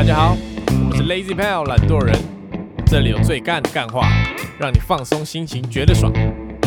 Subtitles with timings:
[0.00, 0.34] 大家好，
[0.66, 2.18] 我们是 Lazy Pal 懒惰人，
[2.86, 4.08] 这里有最干的干话，
[4.58, 6.10] 让你放松心情，觉得爽。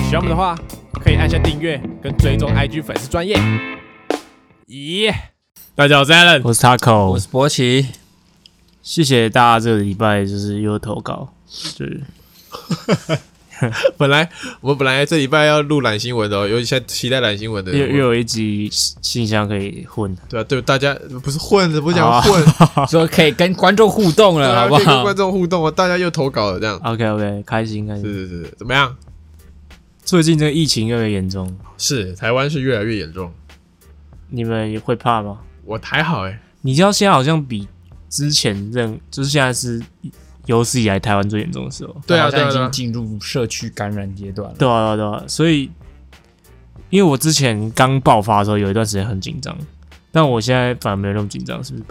[0.07, 0.55] 喜欢我们的话，
[1.03, 3.35] 可以按下订阅跟追踪 IG 粉丝专业。
[4.67, 5.11] 咦，
[5.73, 7.87] 大家好，我是 Allen，我是 Taco，我是博奇，
[8.83, 12.03] 谢谢大家这个礼拜就是又投稿，就是
[13.97, 14.27] 本来
[14.61, 20.93] 我们本来这礼拜要录懒新闻的、哦，尤其现在期待懒新闻的，又又有一集信箱可以混，对啊，对大家
[21.23, 25.15] 不是混的，不是讲好啊混， 说可以跟观众互动了，啊好不好跟观？
[25.15, 28.13] 众互动啊，大家又投稿了，这样 OK OK，开心开是心。
[28.13, 28.95] 是是，怎么样？
[30.03, 33.31] 最近这个疫情越来越严重，是台湾是越来越严重，
[34.29, 35.39] 你们也会怕吗？
[35.65, 37.67] 我还好哎、你知道现在好像比
[38.09, 39.81] 之前任，就是现在是
[40.45, 41.95] 有史以来台湾最严重的时候。
[42.05, 44.55] 对啊好像已对啊对啊经进入社区感染阶段了。
[44.57, 45.69] 对啊，对啊，对啊，所以
[46.89, 49.57] 因为我之前刚爆发的时候，有一段时间很紧张，
[50.11, 51.83] 但我现在反而没有那么紧张，是不是？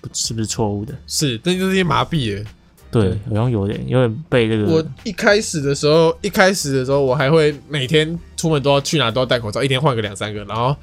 [0.00, 0.92] 不是不是错误的？
[1.06, 2.44] 是，但就是些麻痹了。
[2.90, 10.76] 对，好像有点有点被这个我一开始的时候，一开始的时候，我还会每天出门都要去哪都要戴口罩，一天换个两三个，然后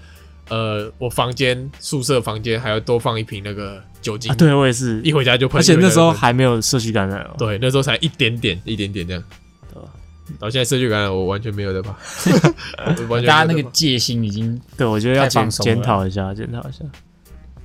[0.49, 5.59] 呃，我房间宿舍房间还要多放一瓶那个酒精，啊，对我也是，一回家就喷。
[5.59, 7.35] 而且那时候还没有社区感染哦。
[7.37, 9.23] 对，那时候才一点点，一点点这样。
[9.71, 9.87] 对吧
[10.31, 11.91] 然后现在社区感染，我完全没有在怕，
[12.85, 16.83] 完全没有在怕大家那个戒心已经对，我觉得要检检讨一下，检讨一下。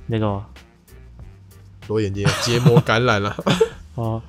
[0.07, 0.45] 那个吗
[1.87, 3.35] 裸眼睛结膜感染了。
[3.95, 4.21] 哦，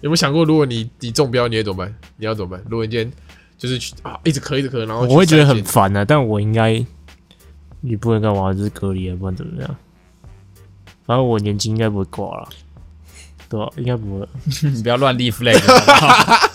[0.00, 1.94] 有没有想过，如果你你中标，你会怎么办？
[2.16, 2.60] 你要怎么办？
[2.68, 3.12] 如果你今天
[3.58, 6.84] 就是去啊，一直咳一直咳，然后我会觉得很烦啊，但我应该
[7.80, 9.76] 你不能干嘛，就是隔离啊，不然怎么样？
[11.06, 12.48] 反正我年纪应该不会挂了，
[13.48, 14.28] 对吧、应该不会。
[14.70, 16.50] 你不要乱立 flag，好不好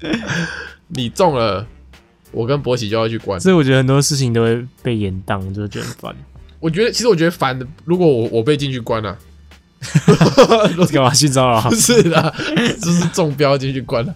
[0.88, 1.66] 你中了，
[2.30, 3.40] 我跟博喜就要去关。
[3.40, 6.16] 所以我觉得很多事情都会被延宕，就觉得很烦。
[6.60, 9.18] 我觉得，其实我觉得烦的，如果我我被进去关了、
[10.92, 11.74] 干嘛去招了不？
[11.74, 12.34] 是的，
[12.80, 14.14] 就是中标进去关了，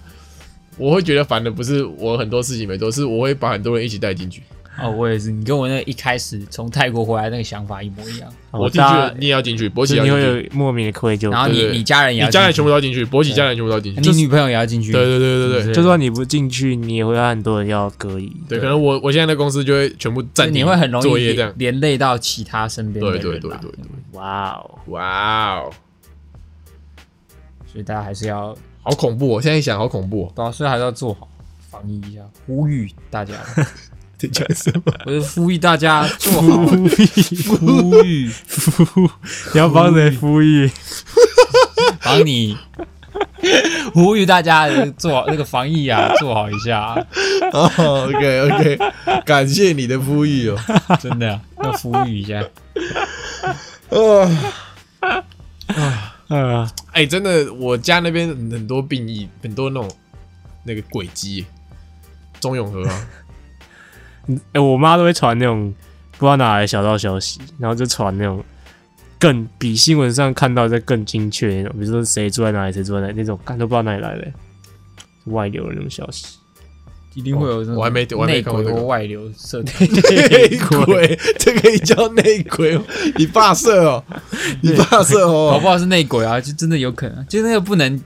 [0.81, 4.43] 我会觉得烦的不是我很多事情没做，是我会把很多人一起带进去。
[4.81, 8.33] 哦，我也是，你跟我那一开始从泰国回来那个想法一模一样。
[8.51, 11.31] 我进去了，你也要进去，博喜就你会要进去，有莫名的愧疚。
[11.31, 14.01] 然后你对对你家人也要你家人全部部，都要进去，博喜家人全部都要进去。
[14.01, 14.91] 你女朋友也要进去。
[14.91, 18.35] 对对对对对就算你不进去，你也会有很多人要隔离。
[18.49, 21.75] 对，可能我我现在的公司就会全部就是停你会很容易作业这样连。
[21.75, 23.41] 连累到其他身边的对人啊。
[23.43, 25.71] 对对对对，哇哦，哇哦，
[27.71, 29.43] 所以大家还是要，好恐怖哦！
[29.43, 30.33] 现在一想好恐怖哦。
[30.35, 31.29] 对啊，所以还是要做好
[31.71, 33.35] 防疫一下，呼吁大家，
[34.19, 34.93] 听起来什么？
[35.07, 38.31] 我是呼吁大家做好呼吁
[38.87, 39.11] 呼，
[39.55, 40.71] 你要帮谁呼吁？
[42.03, 42.57] 帮你
[43.95, 46.95] 呼吁大家做好那个防疫啊，做好一下，
[47.53, 47.71] 哦
[48.07, 48.79] ，OK OK，
[49.25, 50.57] 感谢你的呼吁哦。
[51.01, 52.43] 真的啊要呼吁一下。
[53.91, 55.19] 啊
[55.69, 59.91] 啊，呃，哎，真的，我家那边很多病疫，很多那种
[60.63, 61.45] 那个鬼机，
[62.39, 63.07] 钟永和啊，
[64.53, 65.75] 哎、我妈都会传那种
[66.13, 68.45] 不知道哪来的小道消息，然后就传那种
[69.19, 74.33] 更比新闻上看到的更精确那种，比如说谁住在哪里，谁住在哪里那种，看都不知道哪里来的、
[75.25, 76.39] 外流的那种消息。
[77.15, 82.85] 一定会有这种我还没我还没内看过这个鬼或外流设定，内鬼， 这可以叫内鬼吗？
[83.17, 84.05] 你爸设哦，
[84.63, 85.69] 你爸设搞哦不。
[85.69, 88.01] 好是内鬼啊，就真的有可能，就那个不能，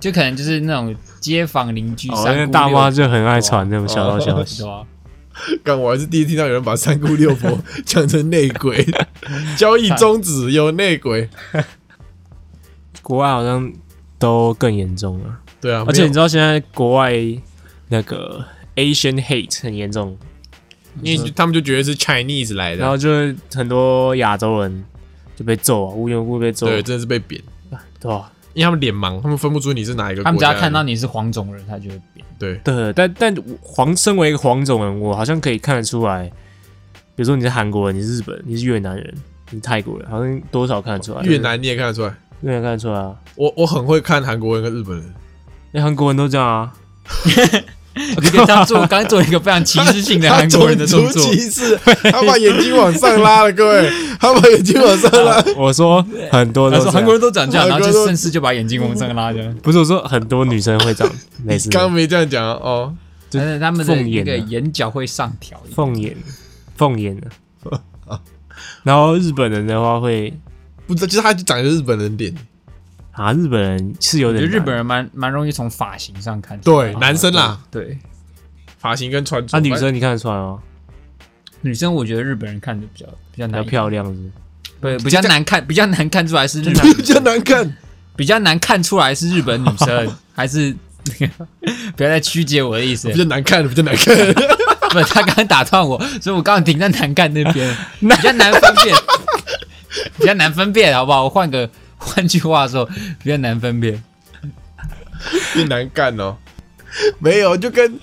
[0.00, 4.66] 就可能就是那种街坊邻居哦，三姑那大妈就很爱传那种小道消息对。
[4.66, 4.84] 吧？
[5.64, 8.84] 刚我还是第一次听到有人把三姑六婆 讲成内鬼，
[9.56, 11.28] 交易终止有内鬼。
[13.02, 13.72] 国外好像
[14.18, 17.12] 都更严重了，对啊，而且你知道现在国外
[17.90, 18.42] 那个
[18.76, 20.16] Asian hate 很严重，
[21.02, 24.84] 因为他们就觉得是 Chinese 来的，然后就是很多亚洲人
[25.36, 27.42] 就被揍啊，无缘无故被揍，对，真的是被贬，
[28.00, 28.32] 对吧？
[28.54, 30.44] 因为他们脸盲，他们分不出你是哪一个他们只。
[30.44, 32.26] 要看到你是黄种人，他就会贬。
[32.38, 36.24] 对对，但但黄身为一个黄种人，我好像可以看得出来，
[37.14, 39.14] 比如说你是韩国人，你是日本，你是越南人，
[39.50, 41.22] 你是泰国人，好像多少看得出来。
[41.22, 45.14] 越南你也看得出来，越南看得出来啊，我我很会看韩国人跟日本人，
[45.72, 46.72] 那韩国人都这样啊。
[47.94, 51.78] 你给他做，刚做一个非常歧视性的韩国人的动作，歧视，
[52.10, 59.42] 他把眼睛往上拉了，各位，他把眼睛往上拉，我说很多他说韩国人都长这样，然后就顺势就把眼睛往上拉的。
[59.62, 61.10] 不是我说很多女生会长
[61.44, 62.94] 没事刚刚的没这样讲哦。
[63.28, 66.16] 就是他们的那凤眼啊个眼角会上挑，凤眼，
[66.76, 67.28] 凤眼的。
[68.82, 70.34] 然后日本人的话会
[70.86, 72.34] 不知道，就是他就长得日本人脸，
[73.20, 76.92] 啊，日本人是有我觉点得日本人蛮蛮容易从发型上看出来。
[76.92, 77.98] 对，男生啦，对，
[78.78, 79.60] 发型跟穿那、着。
[79.60, 80.58] 女生你看得出来吗？
[81.60, 84.30] 女生我觉得日本人看着比较比较比较难漂亮是
[84.80, 87.76] 不是不比较难看，比较难看出来是日本， 比较难看。
[88.16, 90.74] 比较难看出来是日本女生， 还是
[91.96, 93.18] 不要再曲解我的意思比。
[93.18, 94.16] 较难看，比较难看。
[94.90, 98.96] 不是他刚刚打断我，所以我刚刚停在难看那边，比较难分辨，
[100.18, 101.24] 比较难分辨，好不好？
[101.24, 101.68] 我换个
[102.00, 102.84] 换句话说，
[103.22, 104.02] 比较难分辨。
[105.54, 106.36] 越难干哦。
[107.20, 107.98] 没有，就跟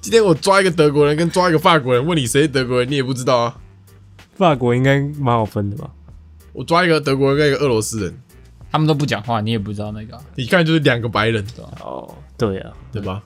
[0.00, 3.56] 今天我抓一个德国人跟抓一个法国人，问你谁是德国人，你也不知道啊。
[4.34, 5.90] 法国应该蛮好分的吧？
[6.52, 8.14] 我抓一个德国人跟一个俄罗斯人，
[8.72, 11.44] 他们都不讲话，你也不知道那个啊、你看就是两个白人，
[11.80, 13.22] 哦，对啊，对吧？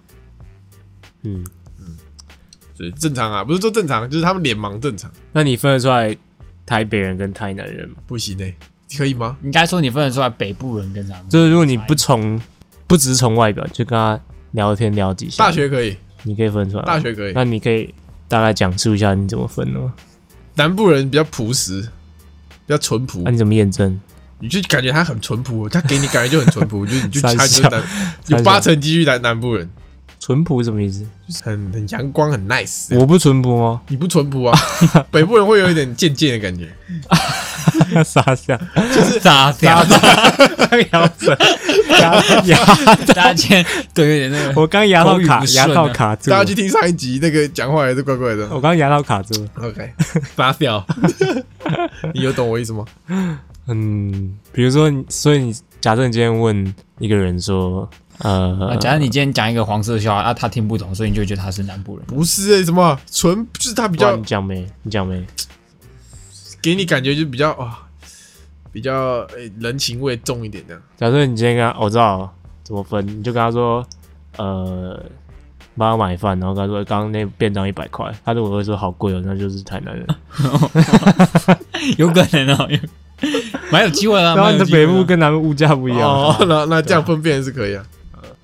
[1.22, 1.46] 嗯
[1.78, 1.96] 嗯，
[2.76, 6.16] 是正常啊，不是说正常，就是他们脸盲正常，那你分得出来
[6.66, 7.96] 台北人跟台南人吗？
[8.06, 8.56] 不行诶、
[8.96, 9.36] 可以吗？
[9.42, 12.40] 应该说你分得出来北部人跟咱们，就是如果你不从
[12.86, 14.18] 不只是从外表，就跟他
[14.52, 16.82] 聊天聊几下，大学可以，你可以分出来。
[16.84, 17.32] 大学可以。
[17.32, 17.94] 那你可以
[18.28, 19.92] 大概讲述一下你怎么分的吗？
[20.54, 21.82] 南部人比较朴实，
[22.66, 24.00] 比较淳朴那、，你怎么验证？
[24.40, 27.82] 你就感觉他很淳朴，他给你感觉就很淳朴， 就是你就三他就南
[28.28, 29.68] 有八成几率南南部人，
[30.18, 31.06] 淳朴什么意思？
[31.28, 32.94] 就是很很阳光，很 nice。
[32.98, 33.82] 我不淳朴吗？
[33.88, 34.58] 你不淳朴啊，
[35.12, 36.68] 北部人会有一点贱贱的感觉。
[38.04, 38.58] 傻笑，
[39.20, 39.78] 傻屌，
[40.92, 41.36] 牙齿
[42.00, 42.14] 牙
[42.44, 42.64] 牙，
[43.06, 43.64] 大家今天
[43.94, 44.52] 对有点那个。
[44.60, 48.48] 我刚牙套卡牙套卡住大家，去听上一集那个讲话也是怪怪的。
[48.50, 49.50] 我刚牙套卡住了。
[49.68, 49.90] OK，
[50.34, 50.84] 发掉。
[52.14, 52.84] 你有懂我意思吗？
[53.66, 57.88] 嗯，比如说，所以你假设你今天问一个人说，
[58.18, 62.04] 呃啊，假如你今天讲一个黄色笑话，啊，他听不懂，所以你就觉得他是南部人。
[62.06, 64.66] 不是诶、什么纯，就是他比较你讲没？
[64.82, 65.24] 你讲没？
[66.62, 67.76] 给你感觉就比较哇，
[68.72, 70.80] 比较诶、人情味重一点的。
[70.96, 73.84] 假设你今天跟他，我知道怎么分，你就跟他说，
[74.36, 75.02] 呃，
[75.76, 80.06] 帮他买饭，然后跟他说刚刚那便当一百块，他如果会说好贵哦，那就是台南人。
[81.98, 82.78] 有可能哦，有
[83.70, 84.34] 蛮有机会啊。
[84.34, 87.84] 然后你的北部跟南部物价不一样，哦，那那这样分辨是可以啊。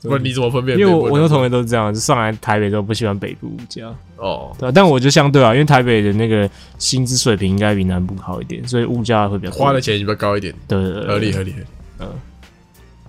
[0.02, 0.78] 不然你怎么分辨？
[0.78, 6.48] 因为我我的同学学都是这样，就上来台北之后不喜欢北部物价，哦，对啊，但我就相对啊，因为台北的那个
[6.78, 11.64] 薪资水平应该比南部好一点，所以物价会比较花的钱比较高一点，对对对，合理合理合理。
[12.00, 12.08] 嗯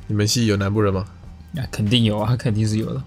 [0.09, 1.05] 你们系有南部人吗？
[1.57, 3.01] 啊，肯定有啊，肯定是有的，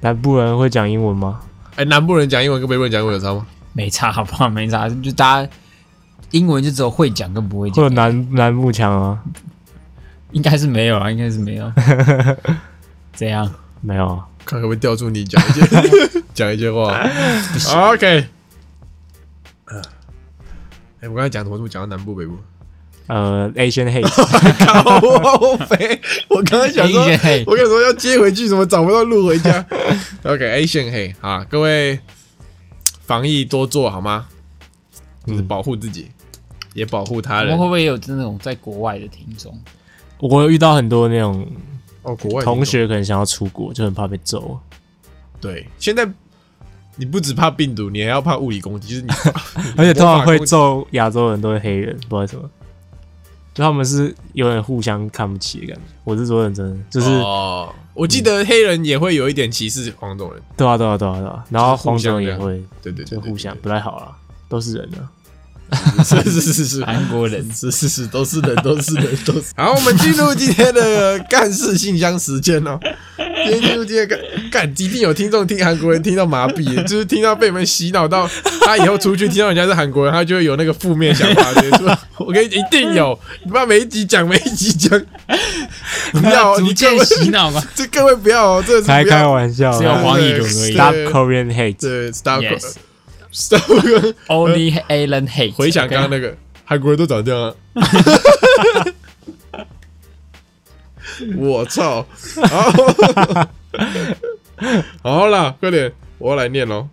[0.00, 1.40] 南部人会讲英文吗？
[1.74, 3.44] 哎、南部人讲英文跟北部人讲英文有差吗？
[3.72, 4.48] 没差好不好？
[4.48, 5.50] 没差，就大家
[6.30, 9.20] 英文就只有会讲跟不会会有讲，南南部腔啊？
[10.30, 11.72] 应该是没有啊，应该是没有。
[13.14, 13.50] 怎样？
[13.80, 15.60] 没有啊，看可不可以吊住你讲一些
[16.34, 16.98] 讲一句话。
[17.92, 18.26] OK。
[21.00, 21.56] 哎、我刚才讲什么？
[21.58, 22.36] 怎么讲到南部北部？
[23.06, 24.08] 呃，Asian hate，
[24.64, 26.00] 靠北！
[26.30, 29.62] 我刚才想说 hate 我跟你说要接回去，怎么找不到路回家
[30.22, 32.00] ？OK，Asian、黑啊，各位
[33.02, 34.26] 防疫多做好吗？
[35.26, 36.10] 就是嗯保护自己，
[36.72, 37.66] 也保护他人我们会。
[37.66, 39.54] 不会也有那种在国外的听众？
[40.20, 41.46] 我有遇到很多那种
[42.04, 44.58] 哦，国外同学可能想要出国，就很怕被揍。
[45.40, 46.08] 对，现在
[46.96, 49.08] 你不只怕病毒，你还要怕物理攻击，就是你，
[49.76, 52.48] 而且通常会揍亚洲人都是黑人，不知道为什么，
[53.52, 55.82] 就他们是有点互相看不起的感觉。
[56.04, 64.16] 我是说认真的，就是、哦，我记得黑人也会有一点歧视黄种人，对啊对啊对啊对啊，然后黄种人也会对对对，互相不太好啦，
[64.48, 65.10] 都是人啊。
[66.04, 69.44] 是是是是，韩国人是是是，都是人，都是人，都是。
[69.56, 72.78] 好，我们进入今天的干事信箱时间哦。
[73.16, 78.28] 今天进入今天的干干，一定有听众听韩国人听到麻痹，就是听到被你们洗脑到，
[78.62, 81.52] 他以后出去听到人家是韩国人，他就会有那个负面想法。
[81.54, 85.00] 对是 吧我跟你一定有，你把每一集讲，每一集讲，
[86.12, 89.24] 不要哦，逐渐洗脑吗这各位不要哦，这是才开。
[89.24, 90.72] 玩笑只有啊黄以伦而已。
[90.74, 91.80] ，Stop Korean hate。
[91.80, 92.42] 对，stop
[93.34, 95.54] Stop，Only Alan hate。
[95.54, 97.54] 回想刚刚那个韩国人都长这样啊！
[101.36, 102.06] 我操！
[102.48, 102.70] 好，
[105.02, 106.88] 好啦，快点，我要来念喽。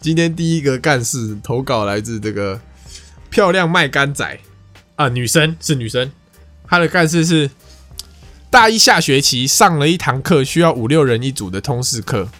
[0.00, 2.58] 今天第一个干事投稿来自这个
[3.28, 4.40] 漂亮卖干仔
[4.96, 6.10] 啊，女生是女生，
[6.66, 7.50] 她的干事是
[8.50, 12.30] 大一下学期上了一堂课，需要五六人一组的通识课。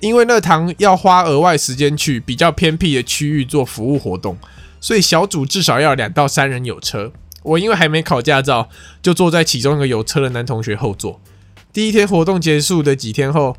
[0.00, 4.38] 因为那堂要花额外时间去比较偏僻的区域做服务活动，
[4.80, 7.12] 所以小组至少要两到三人有车。
[7.42, 8.68] 我因为还没考驾照，
[9.00, 11.20] 就坐在其中一个有车的男同学后座。
[11.72, 13.56] 第一天活动结束的几天后，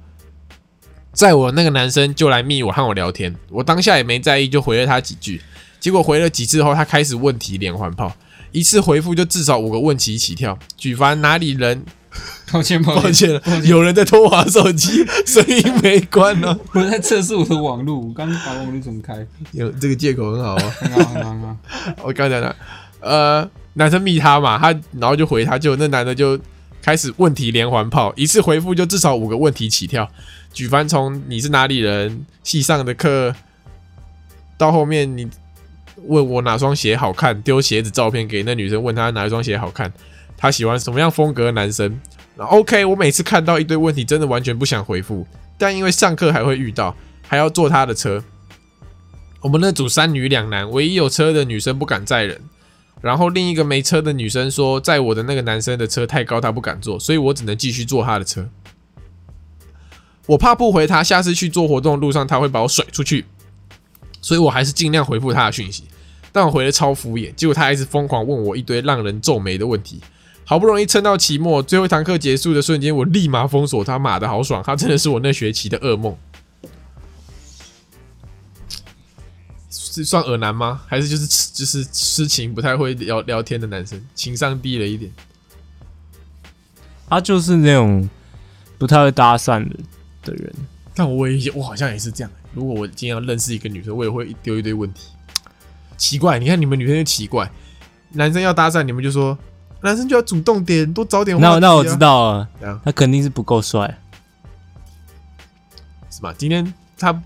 [1.13, 5.41] 在我那个男生就来密我和我聊天，我当下也没在意，就回了他几句。
[5.79, 8.13] 结果回了几次后，他开始问题连环炮，
[8.51, 11.83] 一次回复就至少五个问题起跳，举凡哪里人
[12.51, 16.59] 抱歉抱抱歉了，有人在偷滑手机，声音没关哦呢。
[16.73, 19.25] 我在测试我的网络，我刚把网络怎么开？
[19.51, 20.69] 有这个借口很好啊。
[20.79, 21.57] 很好很好很好。
[22.03, 22.55] 我刚讲的，
[23.01, 26.39] 呃，男生密他嘛，他然后就回他，就那男的就
[26.81, 30.09] 开始问题连环炮，一次回复就至少五个问题起跳。
[30.51, 33.35] 举凡从你是哪里人、系上的课，
[34.57, 35.29] 到后面你
[36.07, 39.93] 问我哪双鞋好看，丢鞋子照片给那女生，问她哪一双鞋好看，
[40.39, 41.99] 他喜欢什么样风格的男生。
[42.35, 45.27] 然后 OK，我每次看到一堆问题，真的完全不想回复，
[45.57, 46.95] 但因为上课还会遇到，
[47.27, 48.23] 还要坐他的车。
[49.41, 52.41] 我们那组三女两男，唯一有车的女生不敢载人，
[53.01, 58.49] 然后另一个没车的女生说，载我的那个男生的车太高，她不敢坐，所以我只能继续坐他的车。
[60.25, 63.25] 我怕不回他，下次去做活动的路上他会把我甩出去，
[64.21, 65.85] 所以我还是尽量回复他的讯息。
[66.31, 69.99] 但我回的超敷衍，结果他还是疯狂问我一堆让人皱眉的问题。
[70.49, 74.63] 好不容易撑到期末，最后一堂课结束的瞬间，我立马封锁他，妈的好爽！
[74.63, 76.17] 他真的是我那学期的噩梦。
[79.69, 80.81] 是算耳男吗？
[80.87, 85.11] 还是就是就是痴情不太会聊聊天的男生，情商低了一点？
[87.07, 88.09] 他就是那种
[88.79, 89.75] 不太会搭讪的
[90.23, 90.51] 的人。
[90.95, 92.31] 但我也我好像也是这样。
[92.55, 95.09] 如果我今天要认识一个女生，我也会丢一堆问题。
[95.95, 97.51] 奇怪，你看你们女生就奇怪，
[98.13, 99.37] 男生要搭讪，你们就说
[99.81, 101.53] 男生就要主动点，多找点话题、啊。
[101.53, 102.49] 那那我知道了，
[102.83, 103.99] 他肯定是不够帅。
[106.09, 106.33] 是吧？
[106.37, 107.23] 今天他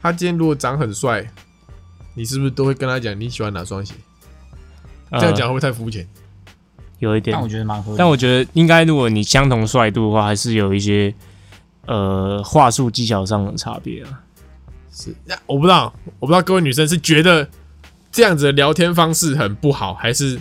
[0.00, 1.26] 他今天如果长很帅，
[2.14, 3.94] 你是不是都会跟他讲你喜欢哪双鞋？
[5.10, 6.06] 这样讲会不会太肤浅？
[6.98, 7.98] 有一点但，我觉得蛮合理。
[7.98, 11.14] 但我觉得应该，如果你相同帅度的话，还是有一些
[11.86, 14.20] 呃话术技巧上的差别啊。
[14.92, 17.48] 是，那我不知道，我不知道各位女生是觉得
[18.12, 20.40] 这样子的聊天方式很不好，还是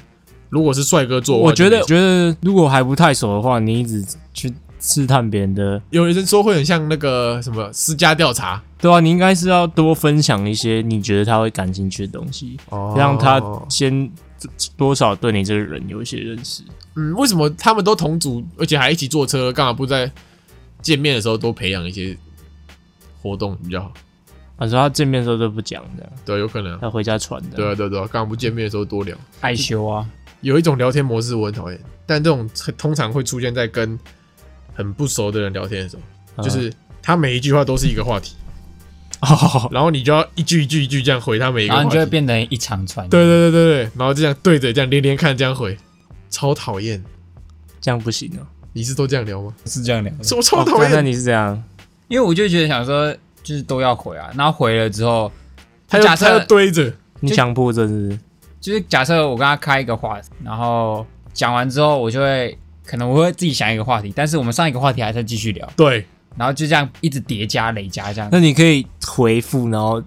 [0.50, 14.10] 如果是帅哥做，我觉得，觉得如果还不太熟的话，你一直去试探别人的，有人说会很像那个什么私家调查，对啊，你应该是要多分享一些你觉得他会感兴趣的东西，哦让他先
[14.76, 16.64] 多少对你这个人有一些认识。
[16.96, 20.12] 嗯，为什么他们都同组，而且还一起坐车，干嘛不在
[20.82, 22.18] 见面的时候多培养一些
[23.22, 23.92] 活动比较好？
[24.58, 26.80] 啊说他见面的时候都不讲的，对，有可能啊。
[26.82, 27.56] 他回家传的。
[27.56, 29.16] 对啊，对啊对啊，干嘛不见面的时候多聊？
[29.40, 30.08] 害羞啊，
[30.42, 33.98] 有一种聊天模式我很讨厌，但这种通常会出现在跟
[34.74, 36.02] 很不熟的人聊天的时候，
[36.38, 38.36] 嗯就是他每一句话都是一个话题，
[39.22, 41.74] 哦， 然后你就要一句一句一句这样回他每一个。
[41.74, 43.08] 然后你就会变成一长串。
[43.10, 45.78] 对对对对对，然后就这样对着这样连连看这样回，
[46.30, 47.04] 超讨厌。
[47.80, 48.46] 这样不行哦。
[48.74, 49.54] 你是都这样聊吗？
[49.66, 50.14] 是这样聊。
[50.22, 51.06] 是我超讨厌那那厌。
[51.06, 51.64] 你是这样？
[52.10, 55.32] 因为我就觉得想说，就是都要回啊，然后回了之后，
[55.88, 58.20] 假设他又他又堆着，你强迫症是不是？
[58.68, 66.06] 就是假设我跟他开一个话题，然后讲完之后，我就会可能我会自己想一个话题，但是我们上一个话题还在继续聊，对，
[66.36, 68.30] 然后就这样一直叠加累加这样。
[68.30, 70.04] 那你可以回复，然后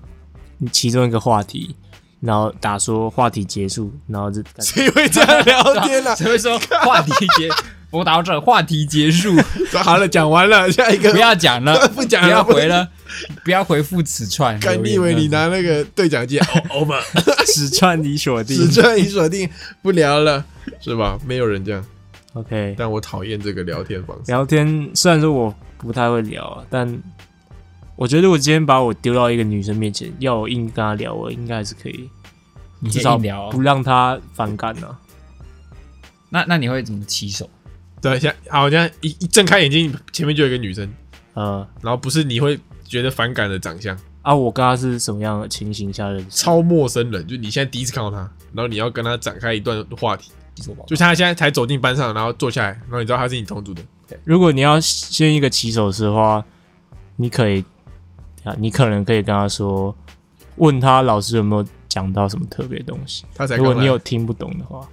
[0.70, 1.74] 其中一个话题，
[2.20, 6.14] 然后打说话题结束，然后就 谁会这样聊天啊？
[6.14, 7.48] 谁会说话题结？
[7.90, 9.34] 我打到这，话题结束，
[9.82, 12.88] 好了，讲完了，下一个不要讲了， 不讲不要，回了，
[13.44, 14.58] 不要回复此串。
[14.60, 17.00] 干，你以为你拿那个对讲机哦 over
[17.52, 18.68] 只串你锁定只。
[18.68, 19.48] 转已锁定
[19.82, 20.44] 不聊了，
[20.80, 21.18] 是吧？
[21.26, 21.84] 没有人这样
[22.34, 24.30] ，OK，但我讨厌这个聊天方式。
[24.30, 26.96] 聊天虽然说我不太会聊啊，但
[27.96, 32.08] 我觉得我今天把我丢到一个女生面前，要我硬跟她聊，我应该还是可以，
[32.88, 33.18] 至少。
[33.50, 34.96] 不让她反感啊。
[36.28, 37.50] 那那你会怎么起手？
[38.00, 40.88] 对，像好像一一睁开眼睛，前面就有一个女生，
[41.34, 46.30] 呃然后不是你会觉得反感的长相，啊，我跟她是什么样的情形下认识？
[46.30, 48.18] 超陌生人，就你现在第一次看到她，
[48.52, 50.30] 然后你要跟她展开一段话题，
[50.86, 53.82] 就她现在才走进班上，然后坐下来，然后你知道她是你同组的，
[54.24, 56.44] 如果你要先一个起手式的话，
[57.16, 57.64] 你可以
[58.44, 59.94] 啊，你可能可以跟她说，
[60.56, 63.24] 问她老师有没有讲到什么特别东西。
[63.34, 64.88] 她才如果你有听不懂的话，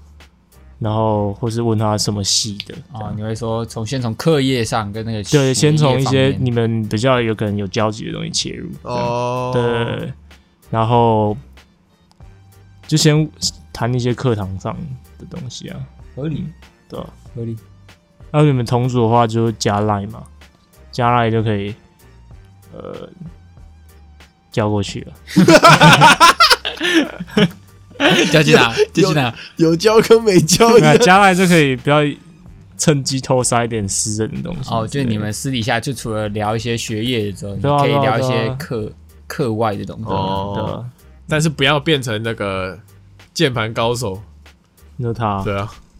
[0.79, 8.69] 然后或是问他什么系的，哦，你会说从先从课业上跟那个对，先从一些你们比较有可能有交集的东西切入。
[8.84, 10.13] 哦，对，
[10.69, 11.36] 然后
[12.86, 13.27] 就先
[13.74, 14.77] 谈一些课堂上
[15.17, 15.79] 的东西啊，
[16.15, 16.46] 合理
[16.88, 17.10] 对吧？
[17.36, 17.57] 合理。
[18.31, 20.22] 那你们同组的话就加赖嘛，
[20.91, 21.74] 加赖就可以
[22.74, 23.10] 呃
[24.51, 25.13] 交过去了。
[28.32, 28.74] 交去哪？
[28.94, 29.34] 交去哪？
[29.58, 31.00] 有交跟没交一那样。
[31.00, 32.00] 加来就可以不要
[32.77, 34.70] 趁机偷塞一点私人的东西。
[34.74, 38.92] 哦，就是你们私底下就除了聊一些学业之后，你对啊可以聊一些课
[39.27, 40.06] 课外的东西。
[40.06, 41.08] 哦对？
[41.27, 42.80] 但是不要变成那个
[43.34, 44.22] 键盘高手，
[44.98, 45.70] 那他对啊，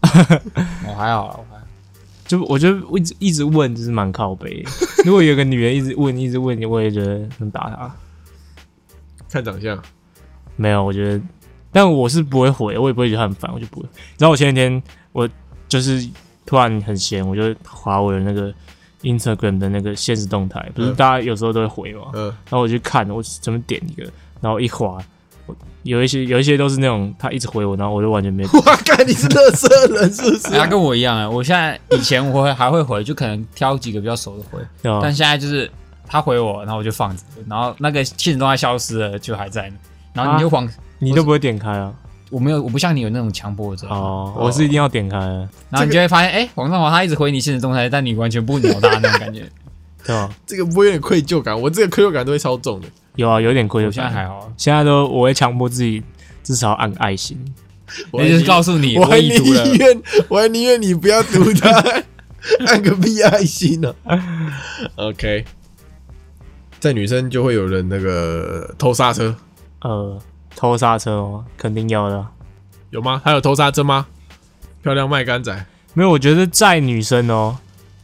[0.88, 1.66] 我还好，我还好
[2.26, 4.62] 就我觉得一直一直问就是蛮靠背。
[5.04, 7.94] 如果有个女人一直问一直问你，我也觉得能打她。
[9.30, 9.82] 看长相，
[10.56, 11.20] 没有，我觉得，
[11.78, 13.86] 但我是不会回，我也不会觉得很烦，我就不会。
[14.18, 14.82] 然后我前几天
[15.12, 15.28] 我
[15.68, 16.04] 就是
[16.44, 18.52] 突然很闲，我就划我的那个
[19.02, 24.02] Instagram 的那个现实动态，不是嗯大家有时候都会回嘛，嗯，然后我就看，我怎么点一个，
[24.40, 24.98] 然后一划，
[25.46, 25.54] 我
[25.84, 34.58] 有一些有一些都是那种他一直回我，然后我就完全没 哇，看你是乐色人是不是他跟我一样啊，我现在以前我会还会回，就可能挑几个比较熟的回？
[35.00, 35.70] 但现在就是
[36.08, 39.72] 他回我，然后我就放着，然后那个现实动态消失了，就还在。
[40.14, 40.68] 然后你就往，
[40.98, 41.92] 你都不会点开啊？
[42.30, 49.48] 我没有，我不像你有那种强迫症，哦，我是一定要点开的，然后你就会发现，哎，王上华他一直回你现实动态，但你完全不鸟他那种感觉。
[50.04, 50.30] 对吧？
[50.46, 51.58] 这个不会有点愧疚感？
[51.60, 52.88] 我这个愧疚感都会超重的。
[53.16, 56.02] 有啊，有点愧疚现在还好啊，现在都我会强迫自己
[56.42, 57.38] 至少按爱心。
[58.10, 59.76] 我就是告诉你我还宁。
[59.78, 61.70] 愿 我还宁愿你不要读他，
[62.66, 63.94] 按个屁爱心呢、
[64.96, 65.44] OK，
[66.78, 69.34] 在女生就会有人那个偷刹车，
[69.80, 70.20] 呃，
[70.58, 72.32] 偷刹车哦，肯定要的啊。
[72.90, 73.22] 有吗？
[73.24, 74.06] 还有偷刹车吗？
[74.82, 75.54] 漂亮麦干仔，
[75.94, 77.56] 没有，我觉得载女生哦，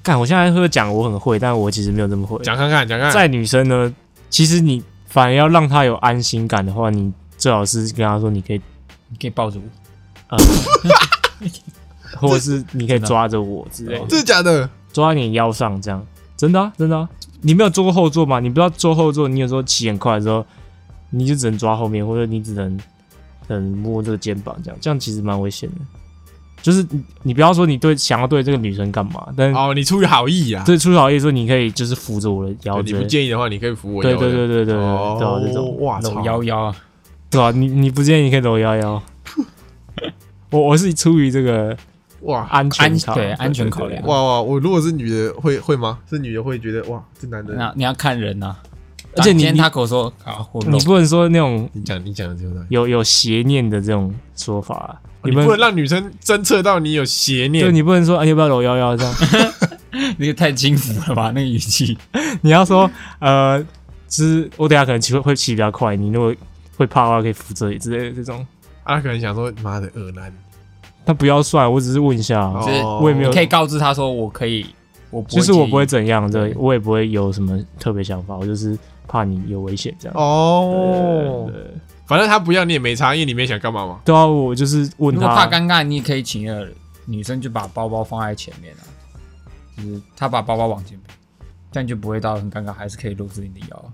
[0.05, 2.39] 干，我现在会讲我很会，但我其实没有这么会。
[2.45, 3.13] 讲看看，讲看看。
[3.13, 3.93] 载女生呢，
[4.31, 8.61] 其实你反而要让她有安心感的话，你最好是跟她说你可以，
[9.09, 10.39] 你可以抱着我，呃，
[12.21, 14.71] 或者是你可以抓着我之类的， 真的假的？
[14.93, 16.07] 抓在你腰上这样，
[16.37, 17.09] 真的啊，真的啊。
[17.41, 18.39] 你没有坐过后座吗？
[18.39, 20.47] 你不知道坐后座，你有时候骑很快的时候，
[21.15, 22.79] 你就只能抓后面，或者你只能
[23.49, 25.77] 嗯摸这个肩膀，这样这样其实蛮危险的。
[26.63, 30.65] 就是你你不要说你对想要对这个女生干嘛，但哦，你出于好意啊。
[30.65, 34.31] 对出于好意说你可以就是扶着我的腰你不之类的，介意的话，你可以扶我对腰的。
[34.31, 36.25] 对对对对对，哦对啊这种哇操！
[36.25, 36.77] 腰腰啊，
[37.31, 39.03] 对啊，你你不建议你可以搂腰腰。
[40.51, 41.77] 我我是出于这个
[42.23, 44.03] 哇安全对安全考量。
[44.07, 44.41] 哇哇！
[44.41, 45.99] 我如果是女的，会会吗？
[46.09, 47.53] 是女的会觉得哇，这男的。
[47.55, 48.57] 那你要看人呐，
[49.17, 57.65] 而且你今天他跟我说好，我你不能说那种你讲你讲的这种，有有邪念的这种说法啊，你不不能让女生侦测到你有邪念。
[57.65, 57.75] 就念。
[57.75, 59.15] 你不能说啊要不要搂腰腰这样，
[60.19, 61.31] 那个太轻浮了吧？
[61.35, 61.97] 那个语气，
[62.43, 63.63] 你要说呃，
[64.09, 66.35] 就是我等下可能骑会会骑比较快，你如果
[66.77, 68.45] 会怕的话可以扶这里之类的这种，
[68.83, 70.33] 啊，他可能想说妈的恶男，
[71.07, 73.29] 他不要算，我只是问一下啊，就是哦我也没有。
[73.29, 74.67] 你可以告知他说我可以，
[75.11, 76.55] 我不会就是我不会怎样，对对。
[76.57, 80.17] 我也不会有什么特别想法，我就是怕你有危险这样。
[80.17, 81.63] 哦对，
[82.07, 84.01] 反正他不要你也没差，因为你没想干嘛嘛。
[84.05, 86.69] 对啊，我就是问如果怕，尴尬，你也可以请一个
[87.07, 88.83] 女生就把包包放在前面啊，
[89.77, 91.07] 就是她把包包往前面，
[91.71, 93.85] 这样就不会到很尴尬，还是可以露出你的腰。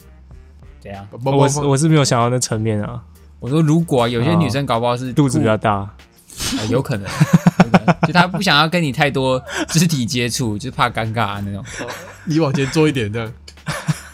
[0.81, 1.07] 怎样？
[1.11, 3.03] 包包我是我是没有想到那层面啊，
[3.38, 5.88] 我说如果有些女生搞不好是肚子比较大，
[6.59, 7.07] 呃有可能，
[8.07, 11.64] 就她不想要跟你太多肢体接触，就是怕尴尬啊那种。
[12.25, 13.33] 你往前坐一点，这样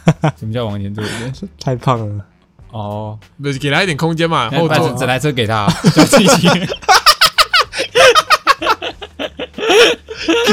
[0.38, 1.32] 什么叫往前坐一点？
[1.60, 2.24] 太胖了。
[2.70, 4.50] 哦，不是给他一点空间嘛？
[4.50, 6.48] 后座整整台车给他，叫自己骑。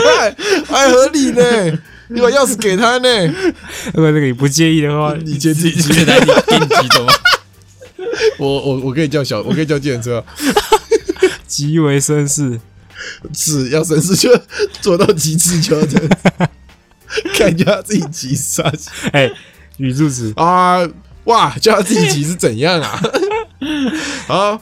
[0.04, 0.36] 看
[0.68, 1.80] 还合理呢。
[2.10, 3.26] 你把钥匙给他呢，
[3.94, 7.14] 如果那个你不介意的话，你先自己自己来你给你骑走吗？
[8.38, 10.26] 我我我可以叫小，我可以叫计程车啊，
[11.48, 12.60] 极为绅士。
[13.34, 14.30] 是要绅士就
[14.82, 16.10] 做到极致就要这样
[17.14, 18.64] 子，看叫他自己骑啥
[19.14, 19.30] 哎，
[19.78, 20.80] 语助词，啊？
[21.26, 23.02] 哇，叫他自己急是怎样啊？
[24.28, 24.62] 好，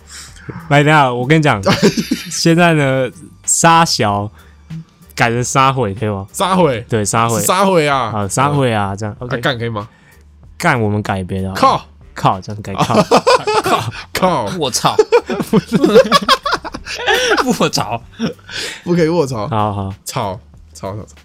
[0.70, 1.62] 来，等下我跟你讲，
[2.30, 3.10] 现在呢，
[3.46, 4.30] 沙小
[5.16, 6.28] 改成沙毁可以吗？
[6.32, 9.88] 沙毁对，沙毁沙毁啊，啊，沙毁啊，这样 OK，干可以吗？
[10.58, 11.84] 干我们改别的，靠
[12.14, 12.96] 靠，这样改靠，
[14.14, 14.96] 靠，我操！
[17.60, 18.02] 卧槽！
[18.84, 20.40] 不可以卧槽，好好，操
[20.74, 21.16] 操操操！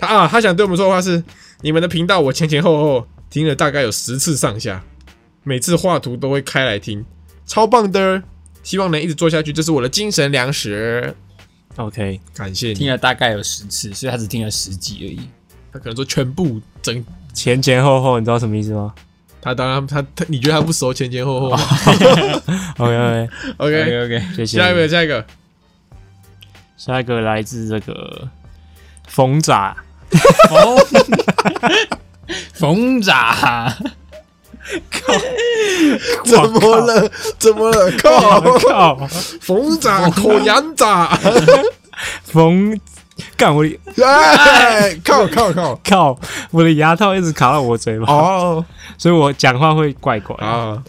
[0.00, 1.22] 他啊，他想对我们说的话是：
[1.60, 4.82] 你们的频道我前前后后听了大概有十次上下，
[5.44, 7.04] 每次画图都会开来听，
[7.46, 8.22] 超棒的！
[8.62, 11.14] 希望能一直做下去，这是我的精神粮食。
[11.76, 12.74] OK，感谢你。
[12.74, 15.28] 听了大概有十次，所以他只听了十集而已。
[15.72, 18.94] 他可能说全部整，前前后后，你知道什么意思吗
[19.40, 21.58] 他当然他他，你觉得他不熟前前后后吗
[22.76, 24.58] ？OK OK，？OK，OK，谢谢。
[24.58, 25.24] 下一个，下一个，
[26.76, 28.28] 下一个来自这个
[29.06, 29.76] 冯仔，
[30.50, 30.86] 哦，
[32.54, 33.12] 冯仔，
[36.24, 37.10] 怎么了？
[37.38, 37.90] 怎么了？
[37.98, 38.40] 靠！
[38.58, 38.96] 靠，
[39.40, 40.86] 冯仔口羊仔，
[42.24, 42.78] 冯，
[43.36, 45.80] 干我的哎，靠靠靠！
[45.84, 46.18] 靠，
[46.52, 48.64] 我的牙套一直卡到我嘴巴，哦
[48.98, 50.36] 所以我讲话会怪怪。
[50.44, 50.82] 啊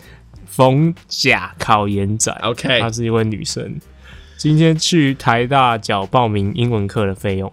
[0.48, 3.80] 冯甲考研仔，，OK，她是一位女生，
[4.38, 7.52] 今天去台大缴报名英文课的费用。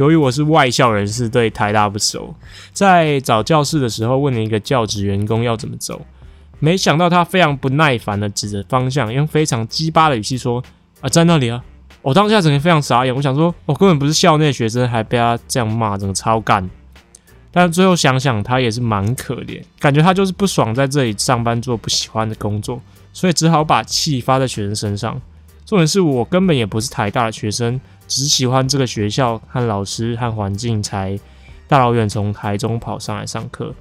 [0.00, 2.34] 由于我是外校人士，对台大不熟，
[2.72, 6.00] 在找教室的时候问了一个教职员工要怎么走，
[6.58, 10.64] 没想到他非常不耐烦的指着方向，用非常鸡巴的语气说
[11.02, 11.62] ：“啊，在那里啊！”
[12.00, 16.66] 我当下整个非常傻眼，我想说，我根本不是校内学生，还被他这样骂，整个超干。
[17.52, 22.80] 但最后想想，他也是蛮可怜，感觉他就是不爽在这里上班做不喜欢的工作，
[23.12, 25.20] 所以只好把气发在学生身上。
[25.66, 27.78] 重点是我根本也不是台大的学生，
[28.10, 31.16] 只喜欢这个学校和老师和环境，才
[31.68, 33.72] 大老远从台中跑上来上课。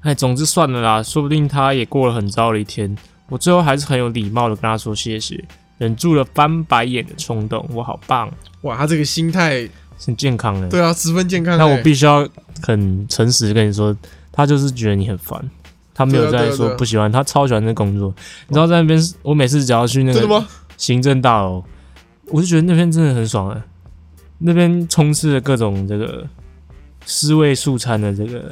[0.00, 2.96] 哎，总之算了啦，说不定他也过了很糟的一天。
[3.28, 5.44] 我最后还是很有礼貌的跟他说谢谢，
[5.76, 7.68] 忍住了翻白眼的冲动。
[7.70, 10.66] 我好棒，哇，他这个心态，很健康的。
[10.70, 11.58] 对啊，十分健康欸。
[11.58, 12.26] 那我必须要
[12.62, 13.94] 很诚实地跟你说，
[14.32, 15.50] 他就是觉得你很烦，
[15.92, 18.14] 他没有在说不喜欢，他超喜欢这工作。
[18.48, 20.44] 你知道在那边，我每次只要去那个？
[20.76, 21.62] 行政大楼，
[22.28, 23.62] 我就觉得那边真的很爽哎、
[24.38, 26.26] 那边充斥着各种这个
[27.06, 28.48] 尸味素餐的这个，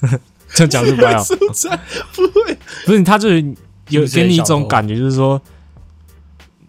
[0.54, 1.22] 这样讲是不太好。
[1.24, 1.78] 素餐
[2.14, 3.44] 不会，不是，他就是
[3.88, 5.40] 有给你一种感觉，就是说，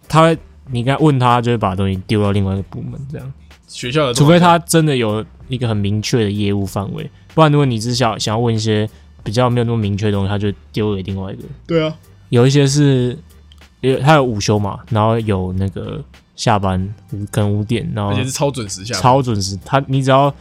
[0.08, 0.36] 他会
[0.70, 3.32] 你应该问他，就会把东西丢到另外一个部门，这样。
[3.68, 8.88] 学校的，除非他真的有一个很明确的业务范围，不然如果你只想想要问一些
[9.22, 11.42] 比较没有那么明确的东西，他就丢给另外一个。
[11.68, 11.94] 对啊，
[12.30, 13.16] 有一些是，
[13.80, 16.02] 有他有午休嘛，然后有那个
[16.36, 19.58] 下班五跟五点，然后而且是超准时下班，超准时。
[19.64, 20.32] 他你只要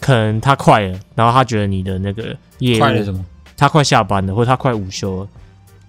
[0.00, 3.24] 可能他快了，然后他觉得你的那个业务快了什么？
[3.56, 5.28] 他快下班了，或者他快午休了，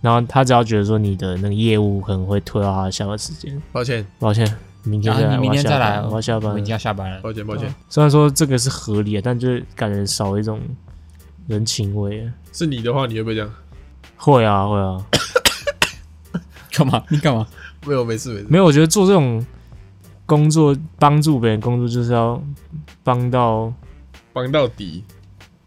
[0.02, 6.72] 然后他只要觉得说你的那个业务可能会拖到他的下班时间，抱歉，抱歉，明天再来，然后你明天再来，我要下班，我要下班了我已经。
[6.72, 7.20] 要下班了。
[7.22, 10.60] 抱歉，抱歉，虽然说这个是合理的，但就是感觉少一种
[11.48, 12.28] 人情味。
[12.52, 13.52] 是你的话，你会不会这样？
[14.18, 15.06] 会啊，会啊，
[16.72, 17.04] 干嘛？
[17.10, 17.48] 你干嘛？
[17.86, 18.46] 没有，没事，没事。
[18.50, 19.46] 没有，我觉得做这种
[20.26, 22.42] 工作，帮助别人工作，就是要
[23.04, 23.74] 帮到，
[24.34, 25.04] 帮到底，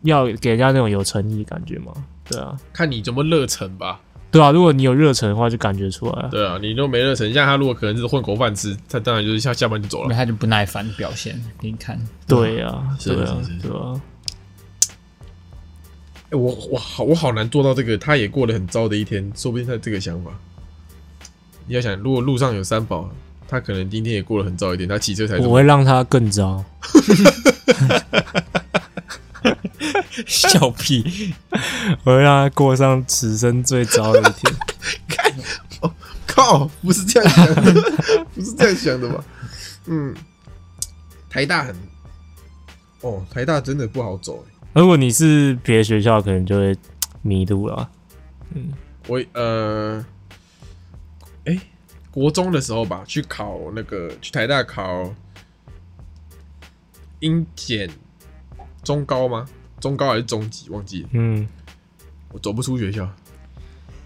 [0.02, 1.92] 要给人家那种有诚意的感觉嘛。
[2.28, 4.00] 对啊，看你怎么热忱吧。
[4.30, 6.28] 对啊，如果你有热忱的话，就感觉出来了。
[6.30, 10.04] 对啊，你都没热忱，像他如果可能是混口饭吃，他当然就是下下班就走了。
[10.04, 12.00] 因为他就不耐烦表现给你看。
[12.26, 14.00] 对啊，是对啊是是，对啊。
[16.30, 20.30] 欸我我好我好难做到这个，他也过得很糟的一天，说不定他这个想法。
[21.66, 23.10] 你要想，如果路上有三宝，
[23.48, 26.64] 他可能今天也过了很早一点，他骑车才我会让他更糟。
[30.26, 31.34] 笑屁！
[32.04, 34.54] 我会让他过上此生最糟的一天。
[35.08, 35.32] 看
[36.26, 37.72] 靠，不是这样想的，
[38.34, 39.24] 不是这样想的吧？
[39.86, 40.14] 嗯，
[41.28, 41.74] 台大很，
[43.00, 44.80] 哦，台大真的不好走、欸。
[44.80, 46.76] 如果你是别的学校，可能就会
[47.22, 47.88] 迷路了。
[48.54, 48.72] 嗯
[49.08, 50.04] 我呃，哎、
[52.12, 55.12] 国中的时候吧，去考那个去台大考
[57.20, 57.90] 英检
[58.84, 59.46] 中高吗？
[59.80, 60.68] 中高还是中级？
[60.70, 61.48] 忘记了，嗯，
[62.30, 63.08] 我走不出学校，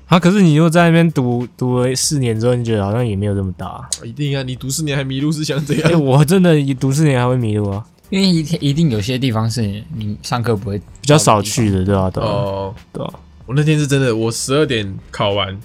[0.06, 3.86] 啊，可是你又在那边读读了四年之后，你觉得好像也没有这么大。
[4.02, 4.42] 一定啊！
[4.42, 6.02] 你读四年还迷路是想怎哎、样？
[6.02, 9.62] 我真的读四年还会迷路啊，因为一定一定有些地方是
[9.94, 13.14] 你上课不会比较少去的，对吧、对吧、哦，对啊，
[13.46, 15.60] 我那天是真的，我十二点考完，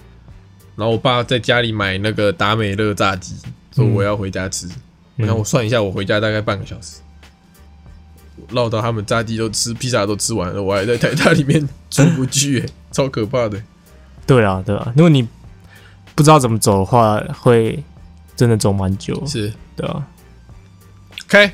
[0.81, 3.35] 然后我爸在家里买那个达美乐炸鸡，
[3.71, 4.67] 说我要回家吃。
[5.15, 7.01] 然后我算一下，我回家大概半个小时，
[8.49, 13.61] 绕到他们炸鸡都吃，披萨都吃完了，我还在台大里面出不去、欸， 超可怕的。
[14.25, 14.91] 对啊，对啊。
[14.95, 15.21] 如果你
[16.15, 17.83] 不知道怎么走的话，会
[18.35, 20.07] 真的走蛮久，是对啊。
[21.25, 21.51] ，OK，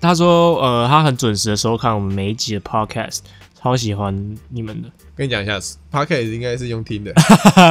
[0.00, 3.18] 他说，呃，他很准时的收看我们每一集的 podcast，
[3.62, 4.88] 超喜欢你们的。
[5.14, 5.58] 跟你讲一下
[5.92, 7.12] ，Podcast 应该是用听的，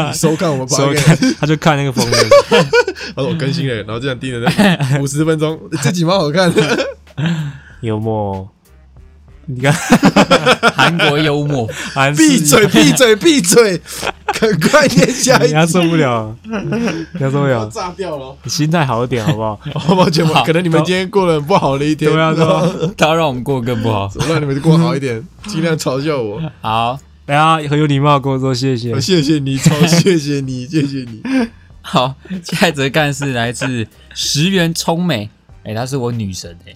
[0.07, 2.19] 你 收看我们收看 Podcast，，他就看那个封面，
[3.15, 6.89] 他说我更新了，然后这样盯着那五十分钟，这集蛮好看的。
[7.81, 8.47] 幽默。
[9.51, 9.73] 你看，
[10.75, 12.21] 韩国幽默，韩式。
[12.21, 13.81] 闭嘴，闭嘴，闭嘴，
[14.39, 15.73] 赶快念下一人家集。
[15.73, 19.59] 受不了，人家受不了，炸掉了，你心态好一点好不好？
[19.73, 22.61] 好 抱歉，我可能你们今天过了很不好的一天，对啊对啊。
[22.95, 24.07] 他要让我们过得更不好。
[24.19, 26.39] 我让你们过好一点，尽量嘲笑我。
[26.61, 26.99] 好。
[27.25, 28.99] 大家很有礼貌地跟我说谢谢。
[28.99, 31.21] 谢谢你，超谢谢你，谢谢你。
[31.81, 35.29] 好，下一则干事来自石原聪美，
[35.63, 36.73] 哎、她是我女神哎、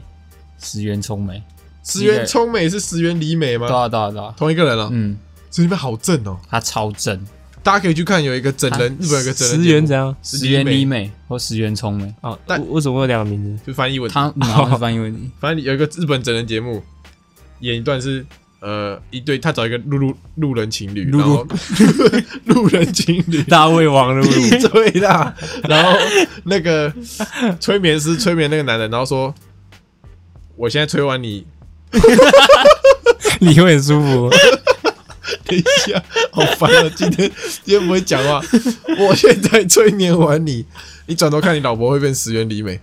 [0.59, 1.41] 石原聪美，
[1.83, 3.67] 石原聪美是石原里美吗？
[3.67, 5.17] 对啊对啊对啊，同一个人啊，嗯，
[5.51, 7.19] 这里面好正哦，他超正，
[7.61, 9.73] 大家可以去看，有一个整人，日本有一个整人十节目。
[9.73, 10.15] 元怎样？
[10.23, 13.51] 石原里美或石原聪美，哦，但为为什么会有两个名字？
[13.51, 16.81] 哦就翻译问题，她嗯好像是翻译问题， 反正有一个日本整人节目，
[17.59, 18.25] 演一段是
[18.61, 21.19] 呃一对，他找一个路路路人情侣，路。
[21.19, 21.45] 然后
[22.45, 23.43] 路人情侣。
[23.51, 25.35] 大胃王的闭嘴啦！
[25.67, 25.99] 然后
[26.45, 26.91] 那个
[27.59, 29.33] 催眠师催眠那个男人，然后说
[30.55, 31.45] ：“我现在催完你，
[33.39, 34.29] 你会很舒服。
[35.45, 36.01] 等一下，
[36.31, 36.91] 好烦啊！
[36.95, 37.29] 今天
[37.63, 38.41] 今天不会讲话。
[38.99, 40.65] 我现在催眠完你，
[41.07, 42.79] 你转头看你老婆会变石原里美。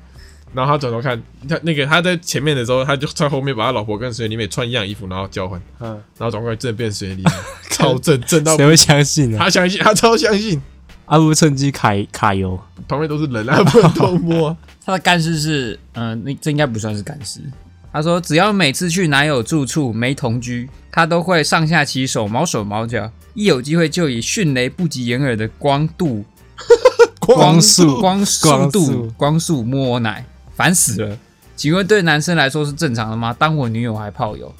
[0.53, 7.31] 然后他转头看他那个他在前面的时候，他就在后面把他老婆跟石原里美穿一样衣服，然后交换，嗯，然后转过来真的变石原里美，
[7.71, 9.39] 超正正到谁会相信呢？
[9.39, 10.61] 他相信，他超相信。
[11.07, 14.57] 阿布趁机卡卡油，旁边都是人啊，不能偷摸啊。
[14.85, 17.41] 他的干尸是，嗯、那这应该不算是干事。
[17.93, 26.25] 他说，只要每次去男友住处没同居，他都会上下其手，毛手毛脚，一有机会就以迅雷不及掩耳的光度、
[27.19, 30.25] 光速光速光度速、光速摸我奶，
[30.55, 31.19] 烦死了。
[31.57, 33.35] 请问对男生来说是正常的吗？
[33.39, 34.55] 当我女友还泡友？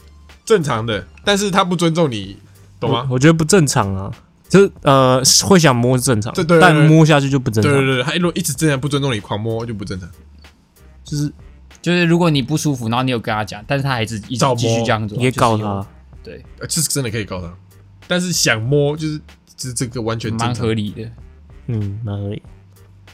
[0.45, 2.37] 正常的，但是他不尊重你，
[2.81, 3.07] 懂吗？
[3.09, 3.15] 我？
[3.15, 4.13] 我觉得不正常啊，
[4.49, 10.09] 就是呃会想摸是正常，对对对但摸下去就不正常，对对对，他如果一直这样不尊重你，狂摸就不正常。
[11.05, 11.33] 就是
[11.83, 14.57] 就是如果你不舒服，然后你有跟他讲，但是他还是一直 照摸。
[14.57, 15.87] 继续这样做，你可以告就是有他，
[16.23, 17.53] 对，呃，这是真的可以告他，
[18.07, 19.21] 但是想摸就是
[19.57, 21.11] 这这个完全正蛮常合理的。
[21.67, 22.43] 嗯，蛮合理，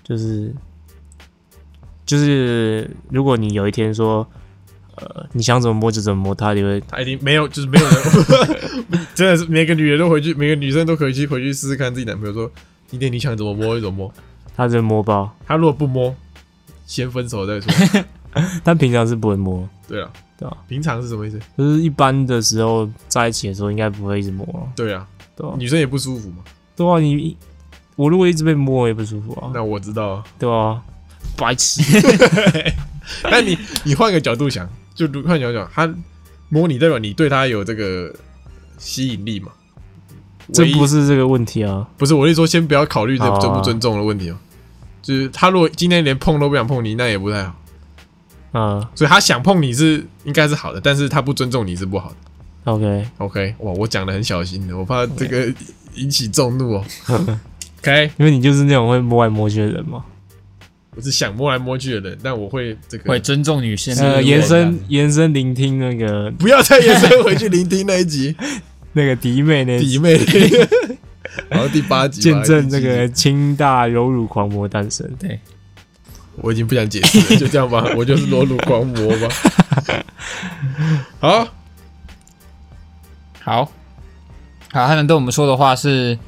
[0.02, 0.54] 就是
[2.04, 4.26] 就是如果你有一天说，
[4.96, 12.50] 呃，你想怎么摸就怎么摸，他就会他一定没有，就是没有人， 真的是每个女人都回去，每个女生都可以去回去试试看自己男朋友说，
[12.88, 14.14] 今天你想怎么摸就怎么摸。
[14.56, 16.16] 他就会摸爆，他如果不摸，
[16.86, 17.70] 先分手再说。
[18.62, 21.38] 但平常是不会摸，对啊，对啊，平常是什么意思？
[21.56, 26.38] 就是一般的时候在一起的时候应该不会一直摸啊，对啊，对啊，女生也不舒服嘛。
[26.76, 27.36] 对啊，你
[27.96, 30.82] 我如果一直被摸我也不舒服啊，那我知道啊，对啊，
[31.36, 31.82] 白痴，
[33.22, 35.94] 但你你换个角度想，就换角度想，他
[36.48, 38.14] 摸你代表你对他有这个
[38.78, 39.52] 吸引力嘛？
[40.52, 44.36] 这不是这个问题啊，不是我是说，先不要考虑这哦尊不尊重的问题哦。
[45.02, 47.54] 就是他如果今天连碰都不想碰你，那也不太好。
[48.56, 48.90] 啊。
[48.94, 52.16] 所以他想碰你是应该是好的，但是他不尊重你是不好的。
[52.64, 55.52] ，OK，OK，哇，我讲的很小心的，我怕这个
[55.94, 56.84] 引起众怒哦。
[57.80, 60.04] OK，因为你就是那种会摸来摸去的人嘛，
[60.96, 68.34] 我是想摸来摸去的人，但我会这个会尊重女性的呃，延伸延伸聆听那个不要再延伸回去聆听那一集。
[68.96, 70.18] 那个迪妹那迪妹，
[71.50, 75.06] 然后第八集见证这个清大有乳狂魔诞生。
[75.18, 75.38] 对，
[76.36, 79.28] 我已经不想解释了，就这样吧， 我就是裸露狂魔吧。
[81.20, 81.48] 好，
[83.42, 83.64] 好，
[84.72, 86.18] 好，他们对我们说的话是：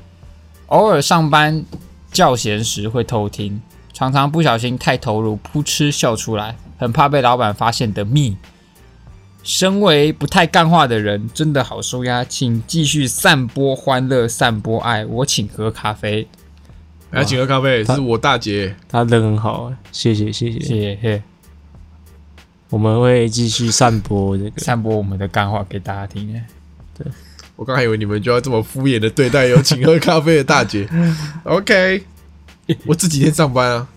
[0.69, 1.65] 偶尔上班
[2.11, 3.61] 较闲时会偷听，
[3.93, 8.37] 常常不小心太投入，噗嗤笑出来，很怕被老板发现的密。
[9.45, 15.07] 身为不太干话的人，真的好收压，请继续散播欢乐，散播爱。
[15.07, 16.29] 我请喝咖啡，
[17.11, 18.75] 来请喝咖啡，是我大姐。
[18.89, 21.23] 她人很好，谢谢谢谢，谢谢
[22.71, 24.51] 我们会继续散播这个。
[24.59, 26.31] 散播我们的干话给大家听。
[26.97, 27.07] 对
[27.57, 30.87] 我刚还以为你们就要这么敷衍的对待有请喝咖啡的大姐。
[31.45, 32.03] OK，
[32.85, 33.89] 我这几天上班啊，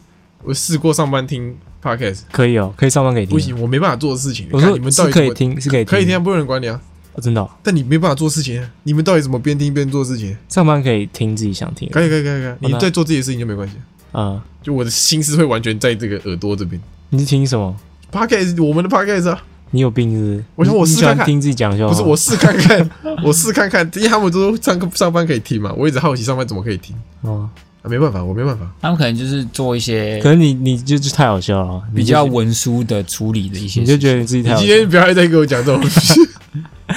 [0.44, 3.32] 我试过上班听 podcast，可以哦，可以上班可以听。
[3.32, 4.48] 不行，我没办法做的事情。
[4.52, 6.80] 我说看你们到底是可以听，是可以可以听啊，不有人管你啊。
[7.14, 10.36] 哦真的哦，但你没办法做事情啊，你们到底怎么边听边做事情？
[10.48, 11.90] 上班可以听自己想听。
[11.90, 12.72] 可以，可以，可以，可以。
[12.72, 13.76] 你在做自己的事情就没关系，
[14.12, 16.82] 啊，就我的心思会完全在这个耳朵这边。
[17.10, 17.76] 你是听什么
[18.12, 20.44] ？podcast 我们的 podcast 啊，你有病是不是？
[20.56, 21.94] 我想我你试看看听自己讲笑话。
[21.94, 22.90] 不是我试看看，
[23.24, 27.50] 我试看看，因为他们都说上课上班可以听嘛，我一直好奇上班怎么可以听哦，
[27.82, 28.66] 啊，没办法，我没办法。
[28.82, 34.68] 他们可能就是做一些可能你你就是太好笑了，比较文书的处理的一些你，就觉得你自己太你今。
[34.68, 36.14] 天不要再给我讲这种东西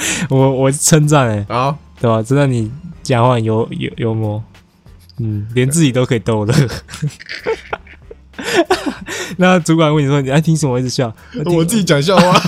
[0.29, 2.21] 我我称赞哎，好，对吧？
[2.21, 2.71] 知道你
[3.03, 4.43] 讲话很幽幽幽默，
[5.19, 6.53] 嗯，连自己都可以逗乐。
[9.37, 12.39] 那主管问你说你爱听什么，一直笑，听 我自己讲笑话。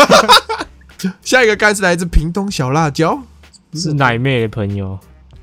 [1.22, 3.22] 下一个干是来自屏东小辣椒。
[3.74, 4.98] 是奶妹的朋友，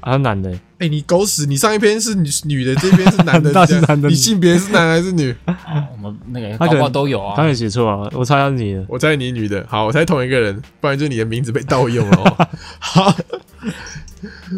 [0.04, 1.46] 啊，他男的欸，哎、你狗屎！
[1.46, 5.34] 你上一篇是女女的，这边是男的， 那是男的你性别是男还是女？
[5.46, 7.34] 我们那个他好都有啊。
[7.34, 8.84] 他也写错啊，我猜他是你的。
[8.86, 12.48] 我猜你女的，好，我猜同一个人，不然就你的名字被盗用了哦。
[12.78, 13.16] 好，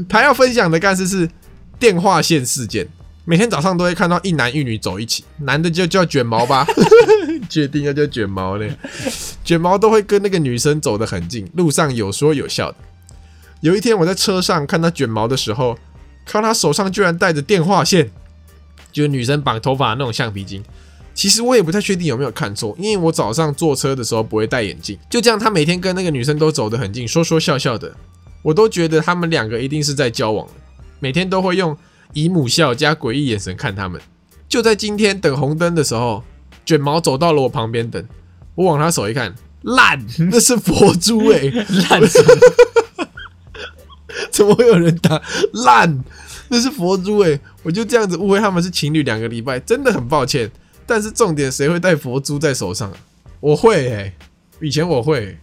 [0.08, 1.30] 他要分享的干事是
[1.78, 2.88] 电话线事件。
[3.24, 6.66] 每天早上都会看到一男一女走一起，男的就叫卷毛吧，
[7.48, 8.68] 决定要叫卷毛呢？
[9.44, 12.78] 卷毛都会跟那个女生走得很近，路上有说有笑的。
[13.66, 15.76] 有一天我在车上看到卷毛的时候，
[16.24, 18.08] 看到他手上居然带着电话线，
[18.92, 20.62] 就是女生绑头发那种橡皮筋。
[21.12, 24.96] 其实我也不太确定有没有看错，因为我早上坐车的时候不会戴眼镜。
[25.10, 27.92] 就这样，他每天跟那个女生都走得很近，说说笑笑的。
[28.42, 30.46] 我都觉得他们两个一定是在交往，
[31.00, 31.76] 每天都会用
[32.12, 34.00] 姨母笑加诡异眼神看他们。
[34.48, 36.22] 就在今天等红灯的时候，
[36.64, 38.06] 卷毛走到了我旁边等，
[38.54, 41.40] 我往他手一看，烂，那是佛珠哎、
[41.90, 42.00] 烂
[44.30, 45.20] 怎么会有人打
[45.64, 46.04] 烂？
[46.48, 50.50] 那是佛珠哎、我就这样子误会他们是情侣两个礼拜，真的很抱歉。
[50.86, 52.96] 但是重点，谁会戴佛珠在手上啊？
[53.40, 54.12] 我会哎、
[54.60, 55.38] 以前我会欸、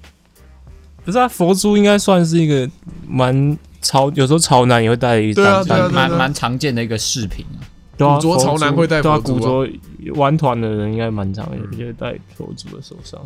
[1.04, 2.70] 不是啊，佛珠应该算是一个
[3.08, 7.60] 蛮潮，有时候潮男也会戴一对啊单对啊蛮蛮蛮常见的一个饰品啊。
[7.98, 13.20] 对啊，古着潮男会戴对啊，佛珠啊古着玩团的人应该蛮常的，就会戴佛珠在手上。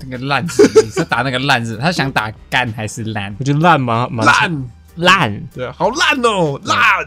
[0.00, 3.34] 那个烂字，你是打那个烂字，他想打干还是烂？
[3.38, 4.64] 我觉得烂蛮蛮烂，
[4.96, 7.06] 烂，对啊，好烂哦，烂。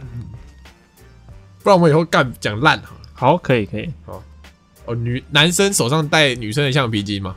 [1.63, 3.02] 不然我们以后干讲烂好了。
[3.13, 4.23] 好，可以可以，好。
[4.86, 7.36] 哦，女男生手上戴女生的橡皮筋吗？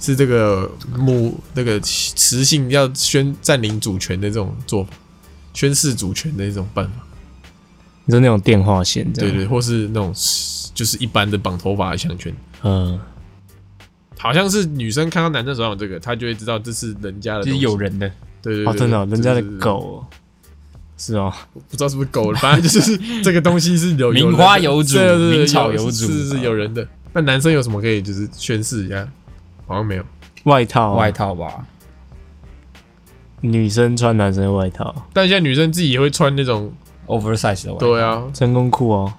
[0.00, 4.90] 是这个母那个雌性要宣占领主权的这种做法，
[5.52, 6.92] 宣示主权的一种办法。
[8.06, 10.10] 你说那种电话线这样，对对，或是那种
[10.74, 12.98] 就是一般的绑头发的项圈，嗯，
[14.18, 18.10] 好像是女生看到男生手上有这个，她就会知道这是人家的是有人的，
[18.42, 20.06] 对对对哦，真的哦，人家的就是狗哦，
[20.96, 26.06] 是哦，不知道是不是狗了，反正就是这个东西是有 名花有主对对对名草有有主。
[26.06, 26.86] 是是有人的。
[27.12, 29.08] 那男生有什么可以就是宣示一下？
[29.66, 30.04] 好像没有，
[30.44, 31.66] 外套啊，外套吧？
[33.42, 36.70] 女生穿男生的外套，但现在女生自己也会穿那种
[37.06, 37.86] ，oversize 的外套。
[37.86, 39.12] 对啊，真空裤哦，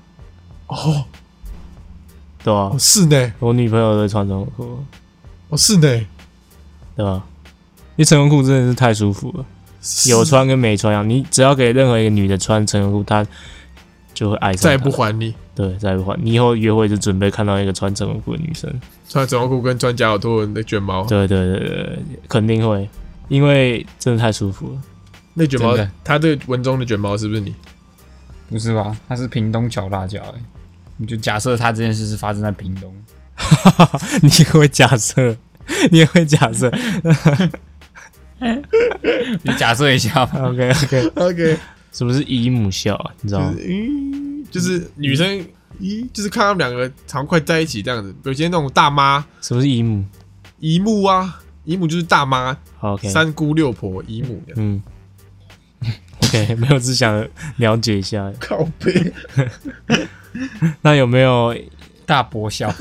[0.68, 1.04] 哦，
[2.44, 2.70] 对啊。
[2.72, 4.84] 哦，是呢，我女朋友都会穿真空裤，
[5.50, 6.06] 哦是呢，
[6.96, 7.24] 对吧？
[8.02, 9.46] 因为真空裤真的是太舒服了，
[10.08, 11.08] 有穿跟没穿一样。
[11.08, 13.24] 你只要给任何一个女的穿成文裤，她
[14.12, 14.64] 就会爱上。
[14.64, 15.36] 再也不还你。
[15.54, 16.20] 对，再也不还。
[16.20, 18.68] 你以后约会就准备看到一个穿成文裤的女生。
[19.08, 22.90] 穿成文裤跟穿夹脚拖的卷毛，对对对对对，肯定会，
[23.28, 24.82] 因为真的太舒服了。
[25.36, 27.54] 那卷毛他这个文中的卷毛是不是你？
[28.50, 28.98] 不是吧？
[29.08, 30.34] 他是屏东小辣椒、欸，
[30.98, 32.92] 你就假设他这件事是发生在屏东，
[34.24, 35.38] 你也会假设，
[35.92, 36.72] 你也会假设。
[39.44, 40.50] 你假设一下吧。
[40.50, 41.58] OK OK，OK，
[41.92, 43.12] 什么是姨母笑啊？
[43.22, 43.54] 你知道吗？
[43.54, 45.28] 就是嗯，就是女生，
[45.80, 48.14] 咦，就是看他们两个常常快在一起这样子。
[48.24, 50.04] 有些那种大妈、什么是姨母
[50.60, 54.54] 姨母啊，姨母就是大妈，？OK，三姑六婆、姨母的。
[54.58, 54.82] 嗯
[56.24, 57.28] ，OK，没有，只想
[57.58, 58.32] 了解一下。
[58.40, 59.14] 靠背，
[60.82, 61.56] 那有没有
[62.08, 62.74] 大伯笑，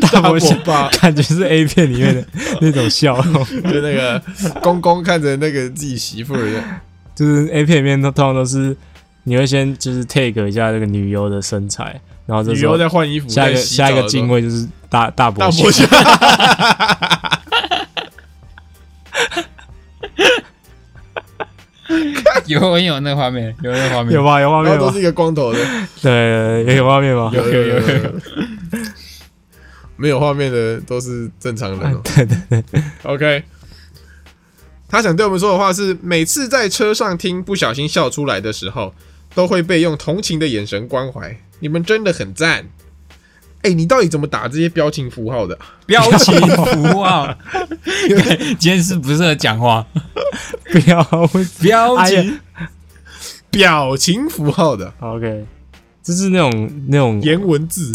[0.00, 0.54] 大伯笑？
[0.64, 2.24] 吧，感觉是 A 片里面的
[2.60, 3.16] 那种笑。
[3.22, 4.22] 容，就那个
[4.60, 6.62] 公公看着那个自己媳妇儿的，
[7.14, 8.76] 就是 A 片里面都通常都是
[9.24, 15.86] 你会先就是 take 一下这个女优的身材，然后这时候女优在换衣服，下一个下一个镜位就是大大伯笑。
[15.86, 17.22] 大
[22.54, 24.40] 伯笑，有有那画面，有那画面，有吧？
[24.40, 25.00] 有画面吗都是？
[25.00, 25.58] 一个光头的，
[26.00, 27.30] 对，有有画面吗？
[27.34, 27.82] 有有有，
[29.96, 32.00] 没有画面的都是正常人哦。
[32.04, 33.42] 对对对，OK，
[34.88, 38.94] 他想对我们说的话是：每次在车上听不小心笑出来的时候，
[39.34, 41.36] 都会被用同情的眼神关怀。
[41.60, 42.66] 你们真的很赞。
[43.62, 45.54] 哎、你到底怎么打这些表情符号的？
[45.56, 45.66] 啊？
[45.84, 47.28] 表情符号。
[48.58, 49.84] 今天是不适合讲话，
[50.70, 51.02] 不要
[51.60, 52.68] 表情哎
[53.50, 54.92] 表情符号的。
[55.00, 55.44] OK，
[56.02, 57.92] 就是那种那种颜文字，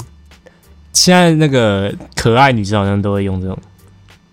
[0.92, 3.58] 现在那个可爱女生好像都会用这种，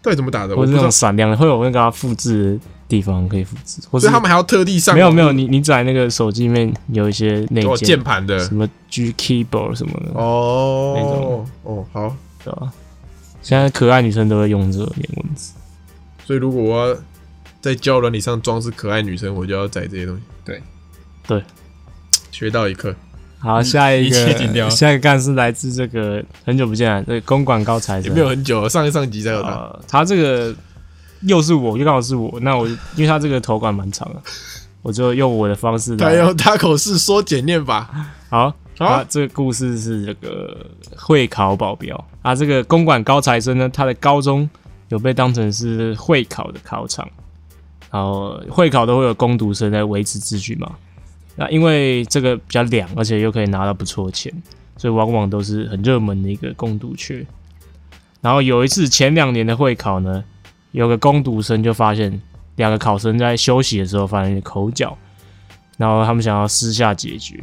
[0.02, 0.56] 到底怎么打的？
[0.56, 12.16] 或者那种闪亮的，会有那个它复制的地方可以复制，或是所以他们还要特地上没有没有，你你在那个手机里面有一些那个键盘的什么 G keyboard 什么的哦，那哦种哦好。
[12.42, 12.72] 对吧？
[13.42, 15.52] 现在可爱女生都会用这个颜文字，
[16.24, 16.96] 所以如果我要
[17.60, 20.22] 在交友软体上装饰可爱女生，我就要载这些东西。
[20.42, 20.62] 对
[21.26, 21.44] 对，
[22.30, 22.96] 学到一课。
[23.38, 29.50] 好，下一个下一个干是来自这个很久不见了，这个公馆高材也，没有很久了，上一上集才有他。
[29.50, 30.54] 呃，他这个
[31.22, 34.22] 又是我，又刚好是我，那我因为他这个头管蛮长的，
[34.82, 36.10] 我就用我的方式来。
[36.10, 37.88] 他用他口式说简念法。
[38.30, 44.48] 好，好啊，这个故事是这个会考保镖啊，这个公馆高材生呢，他的高中
[44.88, 47.08] 有被当成是会考的考场，
[47.90, 50.72] 然后会考都会有攻读生在维持秩序嘛。
[51.36, 54.32] 那因为这个比较凉，而且又可以拿到不错的钱，
[54.76, 57.24] 所以往往都是很热门的一个攻读缺。
[58.20, 60.22] 然后有一次前两年的会考呢，
[60.72, 62.20] 有个攻读生就发现
[62.56, 64.96] 两个考生在休息的时候发生口角，
[65.76, 67.42] 然后他们想要私下解决，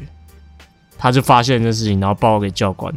[0.98, 2.94] 他就发现这事情，然后报给教官。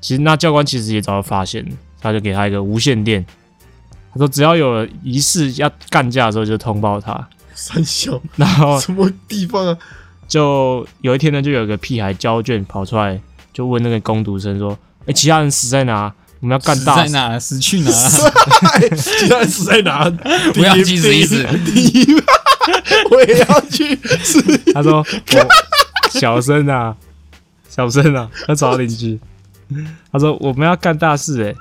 [0.00, 3.24] 其实那教官其实也早就发现了，他就给他一个无线电，
[4.12, 9.78] 他说只要有了仪式要干架的时候就通报他，三 小然后什么地方啊？
[10.26, 13.20] 就有一天呢，就有个屁孩交卷跑出来，
[13.52, 16.12] 就问那个攻读生说：“哎、其他人死在哪？
[16.44, 17.10] 我们要干死大事。
[17.10, 17.40] 在哪？
[17.40, 17.90] 死去哪？
[17.90, 20.10] 死在 哪？
[20.52, 22.06] 不要去死一死第一，
[23.10, 24.42] 我也要去死。
[24.74, 25.48] 他说：“我
[26.20, 26.94] 小声啊，
[27.66, 29.18] 小声啊，要找邻居。”
[30.12, 31.54] 他说：“我们要干大事哎、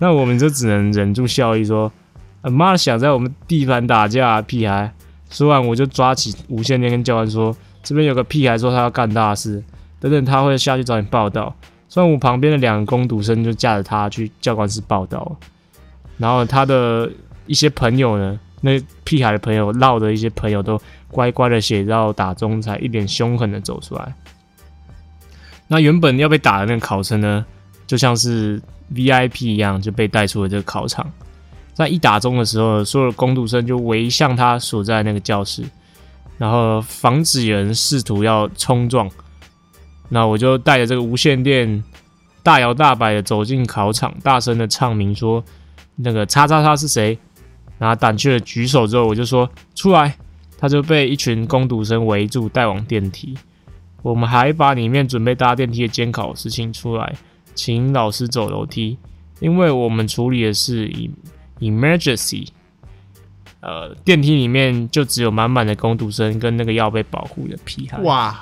[0.00, 1.92] 那我们就只能忍住笑意说
[2.40, 4.90] ：‘啊妈的，想在我们地盘打架、啊，屁孩！’
[5.28, 7.54] 说完我就抓起无线电跟教官说
[7.84, 9.62] ：‘这边有个屁孩说他要干大事，
[10.00, 11.54] 等等他会下去找你报道。’
[11.92, 15.36] 虽然我旁边的两个工读生就架着他去教官室报道，
[16.16, 17.10] 然后他的
[17.44, 20.80] 一些朋友呢，那屁孩的朋友闹的一些朋友都
[21.10, 24.14] 乖乖的写到打中才一脸凶狠的走出来。
[25.68, 27.44] 那原本要被打的那个考生呢，
[27.86, 28.58] 就像是
[28.94, 31.06] VIP 一样，就被带出了这个考场。
[31.74, 35.62] 在一打钟的时候，所有的攻读生就围向他所在那个教室，
[36.38, 39.10] 然后防止有人试图要冲撞。
[40.14, 41.82] 那我就带着这个无线电，
[42.42, 45.42] 大摇大摆的走进考场，大声的唱名说
[45.96, 47.18] ：“那个叉叉叉是谁？”
[47.78, 50.14] 然后胆怯的举手之后，我就说：“出来！”
[50.60, 53.34] 他就被一群工读生围住，带往电梯。
[54.02, 57.14] 我们还把里面准备搭电梯的监考事情出来，
[57.54, 58.98] 请老师走楼梯，
[59.40, 60.92] 因为我们处理的是
[61.58, 62.48] emergency，
[63.60, 67.98] 呃，电梯里面就只有满满的工读生跟那个要被保护的屁孩。
[68.02, 68.38] 哇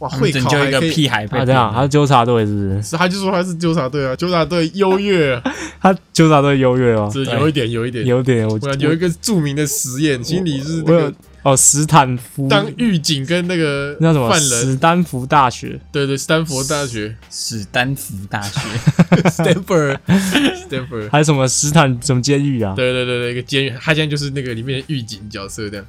[0.00, 2.82] 哇，会拯救一个考还可以屁孩被啊，这样，他是纠察队是不是？
[2.82, 5.40] 是他就说他是纠察队啊，纠察队优越，
[5.80, 8.06] 他纠察队优越哦，是有一点有一点。
[8.06, 12.48] 有点我我有一个著名的实验，心理是我有那个哦，斯坦福。
[12.48, 14.28] 当狱警跟那个那什么？
[14.28, 17.14] 犯史人，丹福大学，对对，斯坦福大学。
[17.30, 18.60] 史丹福大学，，
[19.30, 22.74] Stanford，Stanford， 还有什么斯坦什么监狱啊？
[22.76, 25.84] 对对对对，一个监狱，他现在就是那个里面的狱警角色这样，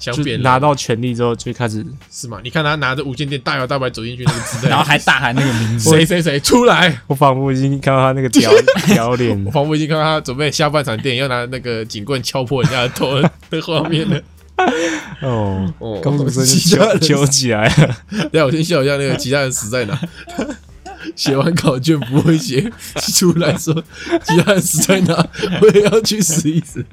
[0.00, 2.40] 想就扁拿到权力之后就开始是吗？
[2.42, 4.24] 你看他拿着无线电大摇大摆走进去
[4.66, 7.00] 然后还大喊那个名字，谁谁谁出来？
[7.06, 8.50] 我仿佛已经看到他那个屌
[8.88, 9.50] 屌脸我。
[9.50, 14.20] 仿佛已经看到他准备下半场电影要拿那个警棍敲破人家的头的画面了。
[15.22, 17.96] 哦，哦公主生其他人就揪揪起来了。
[18.30, 19.98] 等下我先笑一下，那个其他人死在哪？
[21.16, 22.70] 写完考卷不会写，
[23.14, 23.74] 出来说
[24.22, 25.26] 其他人死在哪，
[25.62, 26.84] 我也要去死一死。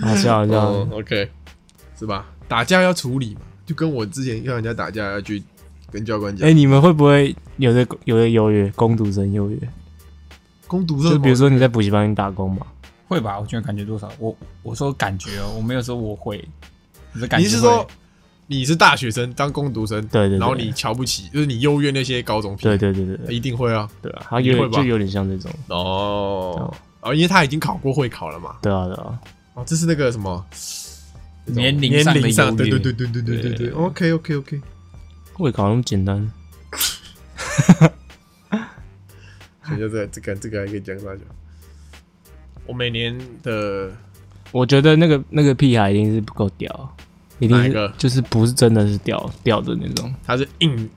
[0.00, 1.28] 好笑好哦笑，，OK，
[2.02, 2.26] 是吧？
[2.48, 5.40] 打架要处理嘛，就跟我之前跟人家打架要去
[5.88, 6.48] 跟教官讲。
[6.48, 9.56] 哎，，你们会不会有的有的优越，攻读生优越？
[10.66, 12.66] 攻读生就比如说你在补习班里打工嘛，
[13.06, 13.38] 会吧？
[13.38, 16.44] 我觉得感觉多少，我我说感觉哦，我没有说我会，
[17.12, 17.86] 你是感觉你是说
[18.48, 23.34] 你是大学生当攻读生，对对对然后你瞧不起，就是你优越那些高中屁，对对对对对。
[23.34, 23.88] 一定会啊。
[24.02, 24.76] 对啊，他有你会吧？
[24.76, 28.56] 就有点像这种，哦，哦，因为他已经考过会考了嘛。
[28.60, 29.20] 对啊对啊，
[29.54, 30.44] 哦，这是那个什么
[31.46, 32.14] 年龄上
[32.56, 33.70] 对对对对对对对对。
[33.70, 34.60] OK OK OK，
[35.34, 36.30] 会搞那么简单，
[39.64, 41.20] 所以就这个这个这个还可以讲啥讲？
[42.66, 43.90] 我每年的
[44.52, 46.96] 我觉得那个那个屁孩一定是不够屌，
[47.40, 47.92] 一定是哪一个？
[47.98, 50.88] 就是不是真的是屌屌的那种，他是硬，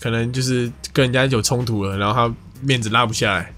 [0.00, 3.54] 可能就是跟人家有冲突了，然后他面子拉不下来，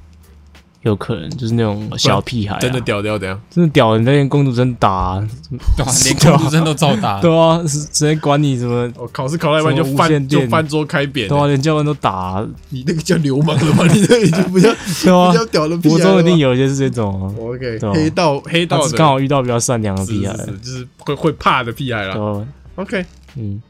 [0.84, 3.38] 有可能就是那种小屁孩啊，真的屌屌屌？
[3.50, 5.28] 真的屌，你在跟公主真打啊，
[5.76, 8.90] 对啊， 连工读生都照打， 对啊，直接管你什么？
[8.98, 11.26] 哦，考试考到一半就翻就翻桌开扁。
[11.28, 13.86] 对啊，连教官都打啊，你那个叫流氓了吧？
[13.92, 14.68] 你那个已经不叫
[15.02, 15.32] 对啊。
[15.32, 16.20] 不，叫屌的屁国孩了吧？
[16.20, 17.26] 中一定有一些是这种。
[17.26, 17.92] 啊，OK 对啊。
[17.94, 18.96] 黑道黑道的。
[18.96, 22.14] 刚好遇到比较善良的屁孩，是是，就是会会怕的屁孩啦。
[22.14, 23.06] 对啊，OK，
[23.36, 23.62] 嗯，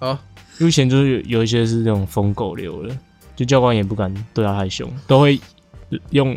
[0.00, 0.18] 好，
[0.58, 2.96] 目前就是有有一些是那种疯狗流的，
[3.36, 5.38] 就教官也不敢对他太凶，都会
[6.10, 6.36] 用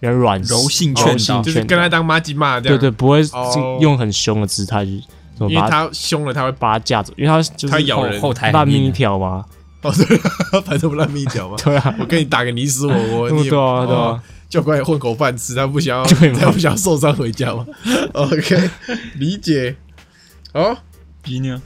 [0.00, 2.78] 比较软柔性柔劝导性就是跟他当妈鸡骂这样。
[2.78, 5.02] 对对，不会哦用很凶的姿态去
[5.40, 9.44] 因为把他他凶了，他会把他架走，因为他就是他咬人后后台烂命一条嘛，
[9.82, 10.16] 哦，对，
[10.62, 11.56] 反正不烂命一条嘛。
[11.64, 16.04] 对啊，我跟你打个你死我活， 你对啊对哦啊，教官也混口饭吃，他不想要，
[16.38, 17.64] 他不想要受伤回家嘛。
[18.12, 18.70] OK，
[19.14, 19.76] 理解。
[20.52, 20.76] 好，
[21.22, 21.62] 鼻呢？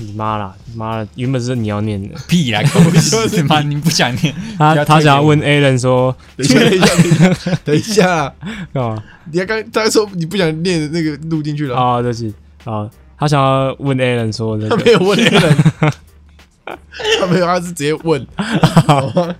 [0.00, 2.80] 你妈啦，妈的，原本是你要念的， 屁啦，狗
[3.28, 3.60] 屎妈！
[3.62, 6.84] 你不想念，他他想要问 Alan 说等一下，等一下，
[7.14, 8.34] 等一下，等一下，
[8.72, 12.02] 干嘛你要刚他说你不想念的那个录进去了，啊？
[12.02, 12.34] 对不起。
[12.64, 12.88] 啊，
[13.18, 15.90] 他想要问 Alan 说那个他没有问 a l
[17.20, 18.26] 他没有，他是直接问，
[18.86, 19.34] 好吗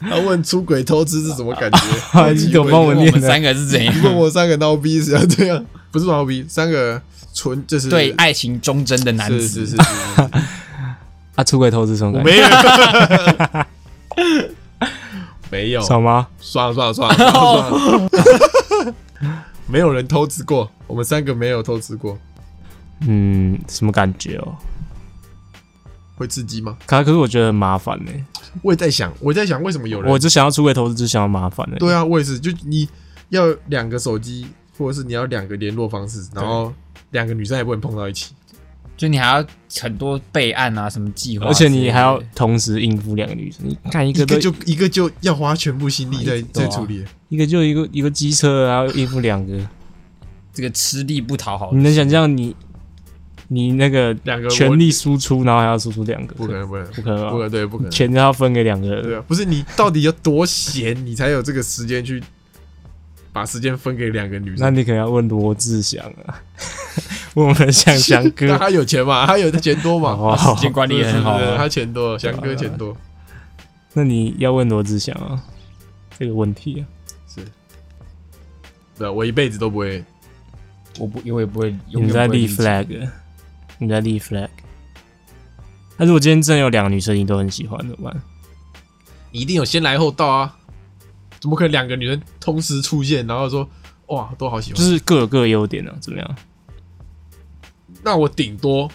[0.00, 1.78] 他问出轨偷吃是什么感觉？
[2.18, 3.20] 啊你怎么帮我念的？
[3.20, 3.94] 三个是怎样？
[3.94, 7.00] 你问我三个孬逼是要这样，不是孬逼，三个
[7.34, 9.40] 纯就是对爱情忠贞的男子？
[9.48, 9.82] 是是是，是
[11.36, 12.46] 啊，出轨投资什么没有，
[15.50, 16.28] 没有，爽吗？
[16.40, 17.34] 算了算了算了算了
[17.68, 17.82] 算
[18.86, 18.94] 了，
[19.66, 22.18] 没有人偷吃过，我们三个没有偷吃过，
[23.06, 24.54] 嗯，什么感觉哦？
[26.16, 26.76] 会刺激吗？
[26.84, 28.12] 可可是我觉得很麻烦呢。
[28.62, 31.76] 我也在想，我在想为什么有人我就想要出轨投资，就想要麻烦呢。
[31.78, 32.86] 对啊，我也是，就你
[33.30, 36.74] 要两个手机，或者是你要两个联络方式，然后
[37.10, 38.34] 两个女生也不能碰到一起。
[38.96, 39.42] 就你还要
[39.80, 49.58] 很多备案啊，什么计划而且你还要同时应付两个女生，你看一一个就一个就要花全部心力在在处理，一个就一个一个机车，然后应付两个，
[50.52, 51.72] 这个吃力不讨好。
[51.72, 52.54] 你能想象你
[53.48, 57.90] 你那个两个全力输出，然后还要输出两个，不可能，不可能，不可能啊，不可能，对，不可能。
[57.90, 59.02] 钱都要分给两个人。
[59.02, 62.22] 对啊，不是你到底有多闲，你才有这个时间去
[63.32, 64.58] 把时间分给两个女生？
[64.60, 66.42] 那你可能要问罗志祥啊，
[67.34, 68.56] 问我们祥祥那哥。
[68.58, 69.26] 他有钱嘛？
[69.26, 70.10] 他有的钱多嘛？
[70.10, 72.96] 哦，时间管理也很好他钱多，翔哥钱多。
[73.92, 75.42] 那你要问罗志祥啊，
[76.18, 76.82] 这个问题啊，
[77.32, 77.44] 是，
[78.98, 80.04] 对啊，我一辈子都不会。
[80.98, 81.74] 我不，我也不会。
[81.92, 83.08] 你在立 flag，
[83.78, 84.48] 你在立 flag。
[85.96, 88.22] 那如果今天真的有两个女生你都很喜欢怎么办？
[89.30, 90.56] 你一定有先来后到啊！
[91.40, 93.68] 怎么可能两个女人同时出现，然后说
[94.06, 94.78] 哇都好喜欢？
[94.78, 96.36] 就是各有各的优点啊，怎么样？
[98.02, 98.88] 那我顶多，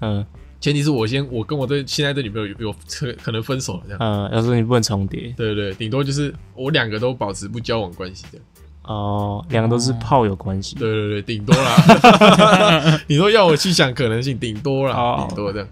[0.00, 0.24] 嗯
[0.60, 3.98] 前提是我先我跟我对现在的女朋友有有可可能分手了这样。
[3.98, 8.38] 嗯，要说你不能重叠对对对，顶多就是我两个都保持不交往关系的。
[8.82, 10.74] 哦，两个都是炮友关系。
[10.76, 13.00] 对对对，顶多啦。
[13.08, 15.68] 你说要我去想可能性，顶多啦，哦顶多这样。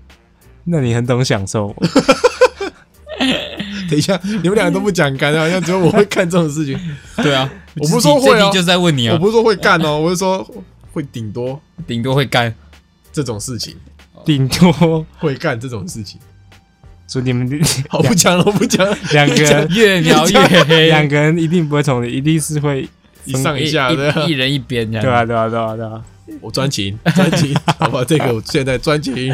[0.65, 1.69] 那你很懂享受，
[3.89, 6.79] 等一下，你们两个都不讲干，好像只有我会干这种事情。
[7.23, 10.47] 对啊， 我不是说会哦这题就是在问你啊，我不是说会干哦，我是说
[10.93, 12.55] 会顶多顶多会干。
[13.11, 13.75] 这种事情，
[14.25, 16.21] 顶多会干这种事情。
[17.07, 17.49] 所以你们
[17.89, 18.97] 好，不讲了，我不讲了。
[19.13, 22.89] 两个人越聊越黑，两个人一定不会重叠，一定是会
[23.25, 25.05] 一上一下的，一人一边这样。
[25.05, 26.05] 对啊对啊对啊对啊。
[26.43, 29.33] 我专情，专情，好吧，这个我现在专情。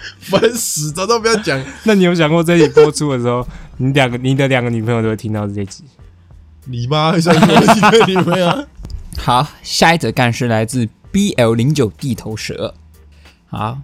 [0.20, 1.62] 烦死，早都不要讲。
[1.84, 3.46] 那你有想过这一集播出的时候，
[3.78, 5.84] 你两个你的两个女朋友都会听到这集？
[6.64, 8.66] 你妈会算我几个女朋友？
[9.18, 12.74] 好，下一则干事来自 BL 零九地头蛇。
[13.46, 13.78] 好，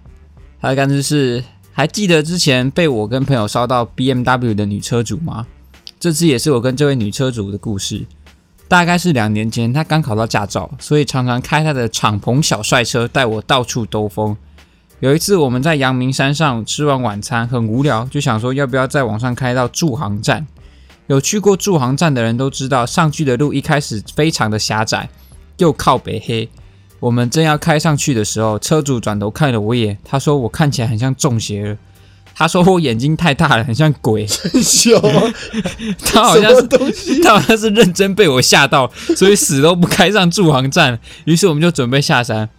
[0.61, 5.47] 他的干事是：还记得之前被我跟朋友烧到 BMW 的女车主吗？
[5.99, 8.05] 这次也是我跟这位女车主的故事。
[8.67, 14.37] 大概是两年前，她刚考到驾照，所以常常开她的敞篷小帅车带我到处兜风。
[15.05, 20.47] 有一次我们在阳明山上吃完晚餐，很无聊，就想说要不要再往上开到驻航站。
[21.05, 25.07] 有去过驻航站的人都知道，上去的路一开始非常的狭窄，
[25.57, 26.49] 又靠北黑。
[26.99, 31.77] 我们正要开上去的时候，车主转头看了我一眼，他说我看起来很像中邪了。
[32.33, 34.25] 他说我眼睛太大了，很像鬼。
[34.25, 35.21] 笑啊，
[36.03, 37.21] 他好像是东西？
[37.21, 40.99] 他好像是认真被我吓到，所以死都不开上驻航站。
[41.25, 42.49] 于是我们就准备下山。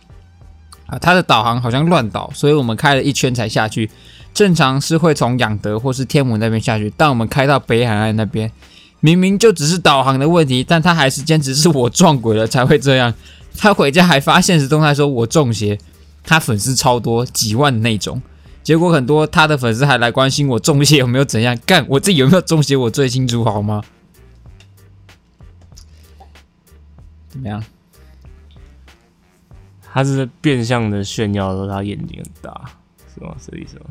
[0.87, 3.91] 啊，他的导航好像乱导，所以我们开了一圈才下去。
[4.33, 8.53] 正常是会从养德或是天母那边下去，但我们开到北海岸那边，
[9.01, 13.15] 明明就只是导航的问题，但他还是坚持是我撞鬼了才会这样。
[13.57, 15.79] 他回家还发现实动态说我中邪，
[16.23, 18.21] 他粉丝超多，几万那种。
[18.63, 23.83] 结果很多他的粉丝还来关心我中邪有没有怎样，干我自己有没有中邪我最清楚好吗？
[27.29, 27.65] 怎么样？
[29.97, 32.71] 他是变相的炫耀说他眼睛很大，
[33.15, 33.35] 是吗？
[33.41, 33.87] 是这意思吗？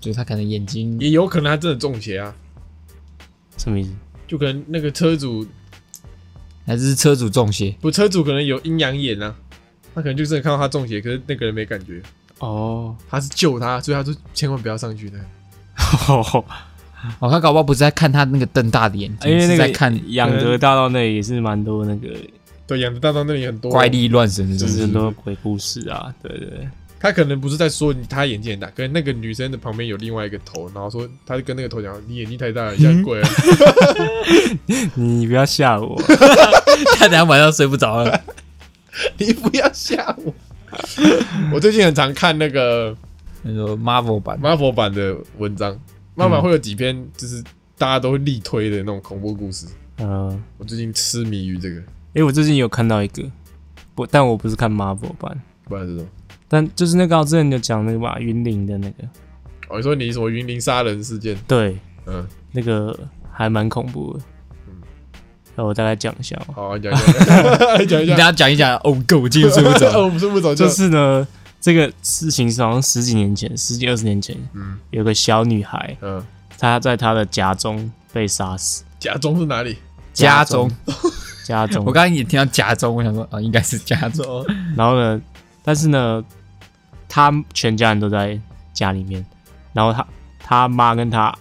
[0.00, 2.34] 就是他可能眼睛也有可能他真的中邪啊，
[3.58, 3.90] 什么意思？
[4.26, 5.46] 就可能那个车主
[6.64, 9.34] 还是车主中邪，不，车主可能有阴阳眼啊，
[9.94, 12.00] 他可能就真的看到他中邪，可是那个人没感觉，
[12.38, 15.18] 哦，他是救他，所以他说千万不要上去的。
[16.08, 16.42] 哦，
[17.20, 22.08] 他搞不好不是在看他那个瞪大的眼睛，因为那个是在看养德大道那里也是蛮多那个，
[22.66, 24.74] 对，养的大道那里很多怪，力乱神的东西。
[24.74, 26.68] 就是很多鬼故事啊，对对對。
[26.98, 33.28] 他可能不是在说他眼睛很大，可能那个女生的旁边有另外一个头，然后说他就跟那个头讲你眼睛太大了， 像鬼啊。
[34.96, 36.00] 你不要吓我，
[36.96, 38.20] 他等下晚上睡不着了。
[39.18, 40.32] 你不要吓我。
[41.52, 42.96] 我最近很常看那个
[43.42, 45.78] 那个 Marvel 版，Marvel 版的文章
[46.16, 47.42] ，Marvel 会有几篇就是
[47.76, 49.66] 大家都会力推的那种恐怖故事。
[49.98, 51.82] 嗯，我最近痴迷于这个，
[52.14, 53.22] 诶，我最近有看到一个，
[53.94, 56.08] 不，但我不是看 Marvel 版，不然是什么？
[56.48, 59.04] 但就是那个我之前有讲那个嘛，云林的那个，
[59.68, 61.36] 哦，你说你什么云林杀人事件？
[61.48, 62.96] 对，嗯，那个
[63.32, 64.20] 还蛮恐怖的。
[64.68, 64.74] 嗯
[65.56, 68.16] 那我大概讲一下哦，好，讲一讲，讲一你等讲。
[68.18, 68.76] 下讲一讲。
[68.78, 69.88] 哦，狗，今天睡不着。
[69.94, 71.26] 哦，我们睡不着，就就是呢，
[71.60, 76.24] 这个事情是好像十几年前，十几二十年前，嗯有个小女孩，嗯
[76.58, 78.84] 她在她的家中被杀死。
[78.98, 79.78] 家中是哪里？
[80.12, 80.68] 家中，
[81.44, 84.26] 家中我，刚刚也听到家中，我想说，哦，应该是家中。
[84.26, 85.20] 哦， 然后呢，
[85.62, 86.24] 但是呢，
[87.08, 88.36] 他全家人都在
[88.72, 89.24] 家里面，
[89.72, 90.06] 然后他
[90.40, 91.32] 他妈跟他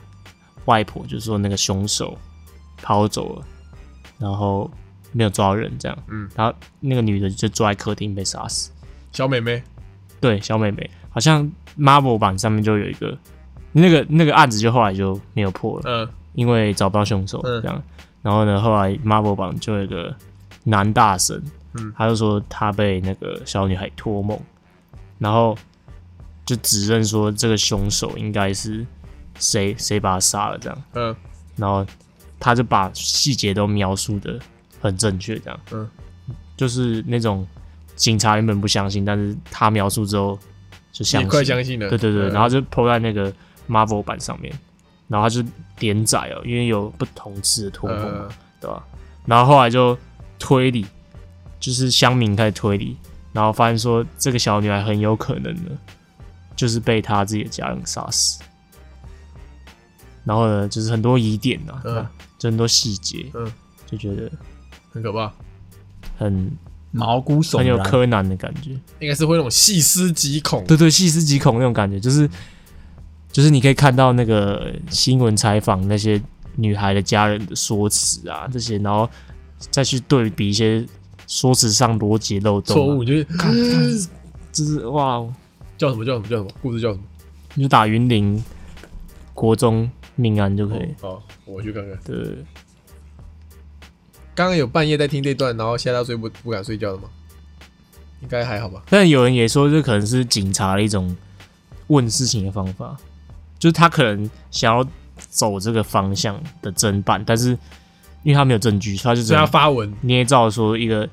[0.65, 2.17] 外婆就说那个凶手
[2.81, 3.45] 跑走了，
[4.19, 4.69] 然后
[5.11, 8.69] 没有抓到人，这样，嗯，然后那个女的就坐在客厅被杀死。
[9.11, 9.63] 小妹妹，
[10.19, 10.89] 对，小妹妹。
[11.09, 11.49] 好像
[11.79, 13.15] Marvel 版上面就有一个
[13.71, 16.09] 那个那个案子，就后来就没有破了，嗯。
[16.33, 17.61] 因为找不到凶手嗯。
[17.61, 17.83] 这样。
[18.23, 20.15] 然后呢，后来 Marvel 版就有一个
[20.63, 21.39] 男大神，
[21.73, 21.93] 嗯。
[21.95, 24.39] 他就说他被那个小女孩托梦，
[25.19, 25.55] 然后
[26.45, 28.83] 就指认说这个凶手应该是
[29.37, 31.15] 谁谁把他杀了这样，嗯。
[31.57, 31.85] 然后
[32.39, 34.39] 他就把细节都描述的
[34.81, 35.89] 很正确这样，嗯，
[36.57, 37.45] 就是那种
[37.95, 40.39] 警察原本不相信，但是他描述之后
[40.91, 41.89] 就相你信，快相信了。
[41.89, 42.31] 对对对，嗯。
[42.31, 43.31] 然后就 PO 在那个
[43.69, 44.53] Marvel 版上面，
[45.07, 45.43] 然后他就
[45.79, 48.29] 连载哦，因为有不同次的托梦
[48.59, 48.83] 对吧？
[49.25, 49.97] 然后后来就
[50.39, 50.85] 推理，
[51.59, 52.97] 就是乡民开始推理，
[53.31, 55.71] 然后发现说这个小女孩很有可能呢，
[56.55, 58.41] 就是被她自己的家人杀死。
[60.25, 63.51] 然后呢，就是很多疑点呐、嗯啊，就很多细节，嗯
[63.85, 64.31] 就觉得
[64.91, 65.31] 很可怕，
[66.17, 66.51] 很
[66.91, 68.71] 毛骨悚然，很有柯南的感觉。
[68.99, 70.65] 应该是会那种细思极恐。
[70.65, 72.29] 对对，细思极恐那种感觉，就是
[73.33, 76.21] 就是你可以看到那个新闻采访那些
[76.55, 79.09] 女孩的家人的说辞啊，这些，然后
[79.57, 80.85] 再去对比一些
[81.27, 84.09] 说辞上逻辑漏洞、啊，错误，就是看，看
[84.51, 85.25] 就是哇，
[85.77, 87.03] 叫什么叫什么叫什么，故事叫什么？
[87.55, 88.41] 你就打云林
[89.33, 90.93] 国中命案就可以。
[91.01, 91.97] 哦，好，我去看看。
[92.05, 92.15] 对，
[94.35, 97.09] 刚刚有半夜在听这段，然后吓到睡不不敢睡觉了吗？
[98.21, 98.83] 应该还好吧。
[98.89, 101.15] 但有人也说，这可能是警察的一种
[101.87, 102.95] 问事情的方法，
[103.63, 104.85] 就是他可能想要
[105.15, 107.51] 走这个方向的侦办，但是
[108.23, 111.07] 因为他没有证据，所以他就只所以他能发文，捏造说一个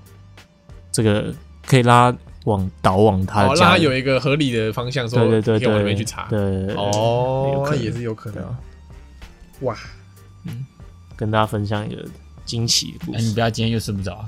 [0.90, 1.32] 这个
[1.64, 6.26] 可以让他往导往他家人，他有一个合理的方向，说对对对你可以往那对，边去查。
[6.28, 8.44] 对对对，有哦，可能那也是有可能。
[9.60, 9.76] 哇，
[11.14, 12.04] 跟大家分享一个
[12.44, 13.34] 惊奇的故哎，你事。
[13.34, 14.24] 不要今天又睡不着，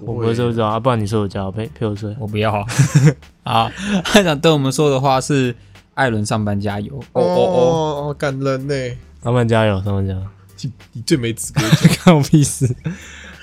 [0.00, 2.12] 我不会睡不着啊，不然你睡我觉，陪陪我睡。
[2.18, 2.66] 我不要啊。
[3.44, 3.72] 啊，
[4.04, 5.54] 他想对我们说的话是：
[5.94, 6.96] 艾伦上班加油。
[7.12, 8.74] 哦哦哦，哦，感人呢。
[9.22, 10.22] 上班加油，上班加油，
[10.60, 11.92] 你你最没资格讲。
[11.96, 12.68] 看我屁事！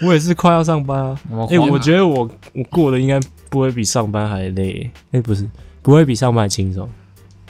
[0.02, 1.20] 我也是快要上班啊。
[1.50, 3.20] 哎、我觉得我我过的应该
[3.50, 4.90] 不会比上班还累。
[5.12, 5.48] 哎、不是，
[5.82, 6.90] 不会比上班还轻松。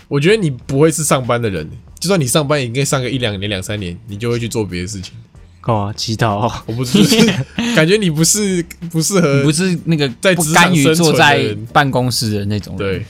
[0.08, 1.70] 我觉得你不会是上班的人，
[2.00, 5.14] 就算你上班，也应该上个一两年、两三年，你就会去做别的事情。
[5.62, 5.94] 干嘛？
[5.94, 6.52] 祈祷、哦？
[6.66, 7.28] 我不是，就 是
[7.76, 12.80] 感觉你不是不适合，你不是那个在甘于坐在办公室的那种人。
[12.80, 13.06] 对，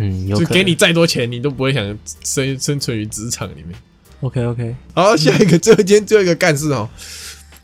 [0.00, 0.38] 嗯，有。
[0.38, 3.78] 就给你再多钱，你都不会想生生存于职场里面。
[4.20, 4.74] OK OK。
[4.94, 6.88] 好，下一个，最后今天最后一个干事哦，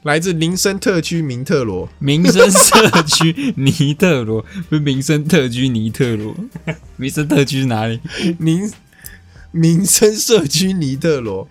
[0.02, 6.34] 来自民生特区明特罗，民生社区尼特罗， 不是民生特区尼特罗，
[6.96, 8.00] 民生特区是哪里？
[8.38, 8.70] 民
[9.50, 11.48] 民生社区尼特罗。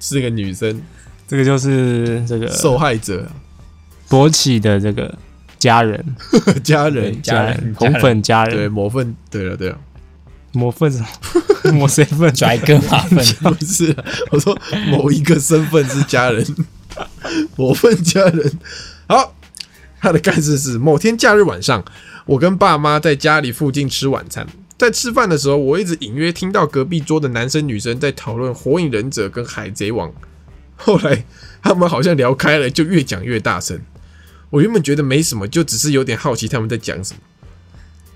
[0.00, 0.82] 是个女生。
[1.26, 3.26] 这个就是这个受害者。
[4.10, 5.16] 勃起的这个
[5.58, 6.04] 家人，
[6.62, 7.22] 家人。
[7.22, 8.54] 家人红粉家人。
[8.54, 9.80] 对人，某份对了对了，
[10.54, 11.72] 抹粉什么？
[11.72, 12.32] 抹谁粉？
[12.34, 13.18] 拽哥马粪，
[13.54, 14.56] 不是啊我说
[14.88, 16.46] 某一个身份是家人，
[17.56, 18.58] 某份家人。
[19.08, 19.34] 好，
[20.00, 21.84] 他的干事是某天假日晚上，
[22.26, 24.46] 我跟爸妈在家里附近吃晚餐。
[24.76, 30.08] 在吃饭的时候，我一直隐约听到隔壁桌的男生女生在讨论《火影忍者》跟《海贼王》。
[30.76, 31.24] 后来
[31.62, 33.80] 他们好像聊开了，就越讲越大声。
[34.50, 37.20] 我原本觉得没什么，就只是有点好奇他们在讲什么。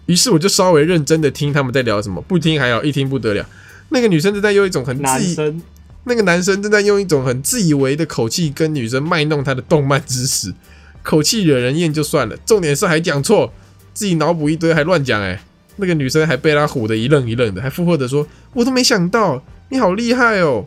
[0.08, 3.46] 于是我就稍微认真的听他们在聊什么，不听还好，一听不得了。
[3.90, 5.62] 那个女生正在用一种很自以生
[6.04, 10.54] 那个男生正在用一种很自以为的口气跟女生卖弄他的动漫知识，
[11.02, 13.52] 口气惹人厌就算了，重点是还讲错，
[13.92, 15.42] 自己脑补一堆还乱讲哎。
[15.76, 20.64] 那个女生还被他唬得一愣一愣的，还附和的说：“我都没想到，你好厉害哦！”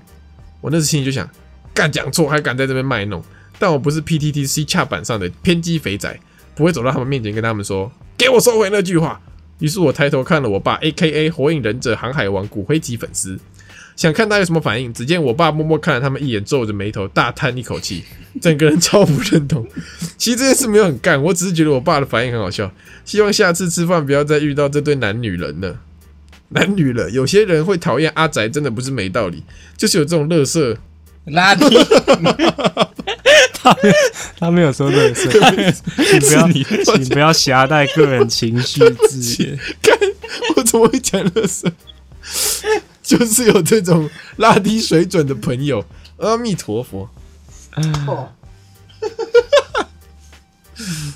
[0.61, 1.27] 我那时心里就想，
[1.73, 3.21] 干讲错还敢在这边卖弄，
[3.57, 6.19] 但我不是 PTTC 恰板上的偏激肥仔，
[6.55, 9.19] 不会走到他们面前跟他们说：“给我收回那句话。”
[9.61, 11.29] 于是我抬头看了我爸，A.K.A.
[11.29, 13.39] 火影忍者航海王骨灰级粉丝，
[13.95, 14.91] 想看他有什么反应。
[14.91, 18.03] 只见我爸默默看了他们一眼，皱着眉头，大叹一口气，
[18.41, 19.65] 整个人超不认同。
[20.17, 22.69] 其实这件事没有很干，我只是觉得我爸的反应很好笑。
[23.05, 25.79] 希望下次吃饭不要再遇到这对男女人了。
[26.49, 29.43] 男女了，有些人会讨厌阿宅，真的不是没道理，
[29.77, 30.77] 就是有这种乐色。
[31.27, 31.69] 垃圾，
[34.39, 35.29] 他没有说这个事，
[36.19, 36.47] 请 不要，
[36.95, 39.57] 请不要狭带个人情绪字眼。
[39.81, 39.97] 看
[40.55, 41.71] 我怎么会讲乐色？
[43.01, 45.83] 就是有这种拉低水准的朋友。
[46.17, 47.09] 阿弥陀佛。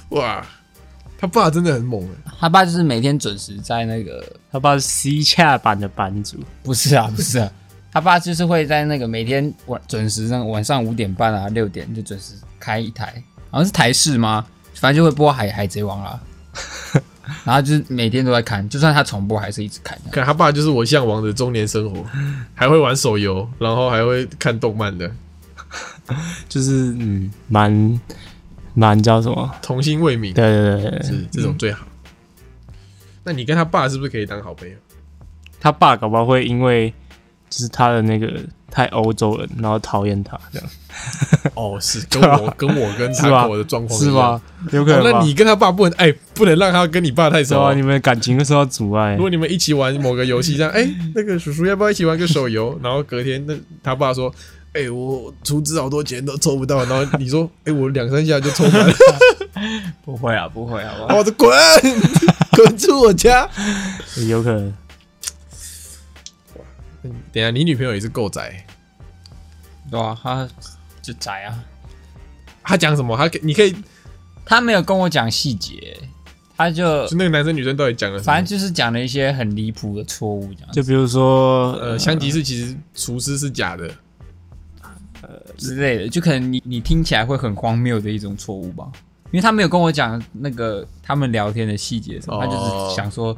[0.10, 0.46] 哇，
[1.18, 7.52] 他爸真的很猛哎，他爸就是每天准时在那个，他爸是 C 恰版的版主，不是啊，不是啊，
[7.96, 14.46] 他爸就是会在那个每天晚准时那个晚上五点半啊六点就准时开一台，好像是台式吗？
[14.74, 16.20] 反正就会播海海贼王啦。
[17.46, 19.98] 然后就是每天都在看，就算他重播还是一直看。
[20.12, 22.04] 看他爸就是我向往的中年生活，
[22.54, 25.10] 还会玩手游，然后还会看动漫的，
[26.50, 28.02] 就是嗯，蛮
[28.74, 29.50] 蛮叫什么？
[29.62, 31.88] 童心未泯，对对对对，是这种最好。
[33.24, 34.76] 那你跟他爸是不是可以当好朋友？
[35.62, 36.93] 他爸搞不好会因为
[37.56, 38.28] 就是他的那个
[38.70, 40.68] 太欧洲人，然后讨厌他这样，
[41.56, 44.41] 哦，是 跟我跟我跟他狗的状况是吗？？
[44.74, 47.74] 有可哦能吧那你跟他爸不能哎，不能让他跟你爸太熟啊？
[47.74, 49.22] 你们感情会受到阻碍如。
[49.22, 50.86] 果你们一起玩某个游戏，这样，哎、
[51.16, 52.78] 那个叔叔要不要一起玩个手游？
[52.84, 54.30] 然后隔天，那他爸说，
[54.74, 58.93] 哎、我出资好多钱都抽不到， 然后你说，哎、我两三下就抽满了，
[60.03, 61.49] 不会啊，不会啊，我的滚，
[62.51, 63.47] 滚出我家。
[64.28, 64.74] 有可能，
[67.32, 68.66] 等一下，你女朋友也是够宅，
[69.89, 70.47] 对啊，他
[71.01, 71.64] 就宅啊，
[72.64, 73.16] 她讲什么？
[73.18, 73.76] 她你可以，
[74.45, 75.97] 他没有跟我讲细节，
[76.58, 78.26] 他就就那个男生女生到底讲了什么？
[78.26, 83.89] 反正就是讲了一些很离谱的错误，这样就比如说呃，香吉士其实厨师是假的，
[85.58, 88.89] 之类的，就可能你你听起来会很荒谬的一种错误吧，
[89.32, 93.36] 因为他没有跟我讲那个他们聊天的细节什么，他就哦是想说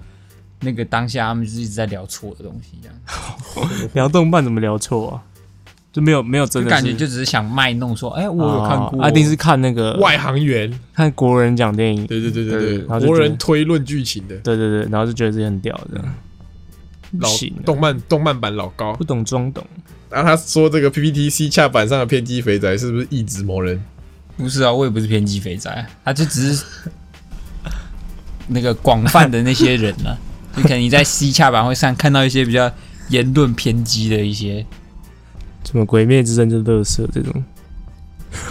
[0.62, 3.90] 那个当下他们就是一直在聊错的东西，这样。
[3.94, 5.24] 聊动漫怎么聊错啊？
[5.94, 13.00] 就没有没有真的感觉就只是想卖弄说，哎、我有看过，哦啊一定是看那个外行员，看国人讲电影，对对对对对。
[13.08, 14.36] 国人推论剧情的。
[14.38, 16.04] 对对对，然后就觉得自己很屌的，
[17.20, 17.30] 老
[17.66, 18.94] 动漫动漫版老高。
[18.94, 19.66] 不，懂装懂，
[20.10, 23.82] 然后他说这个 PPT C 恰板上的偏激肥宅是不是一直某人？
[24.36, 26.64] 不是啊，我也不是偏激肥宅，他就只是
[28.50, 30.16] 那个广泛的那些人呢、
[30.58, 32.70] 就可能你在 C 恰版会上看到一些比较
[33.10, 34.66] 言论偏激的一些，
[35.64, 37.44] 什么鬼灭之刃就乐色这种，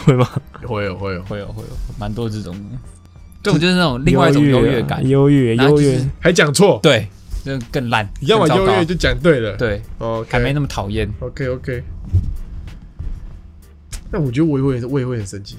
[0.04, 0.28] 会吗？
[0.62, 2.78] 会有会有，会有会有蛮多这种的，
[3.42, 7.08] 这种就是那种另外一种优越感，优越优越，还讲错，对，
[7.44, 11.08] 就更烂，你要么优越就讲对了，对，，OK，还没那么讨厌。
[11.20, 11.82] OK OK。
[14.08, 15.56] 但我觉得我也会，我也会很生气。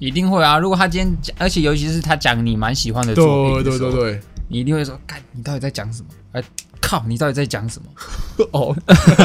[0.00, 0.58] 一定会啊！
[0.58, 6.08] 如果他今天讲，而且尤其是他讲你蛮喜欢的作品对对对，你一定会说：“干，你到底在讲什么？
[6.32, 6.42] 哎，
[6.80, 7.88] 靠，你到底在讲什么
[8.52, 8.76] 哦，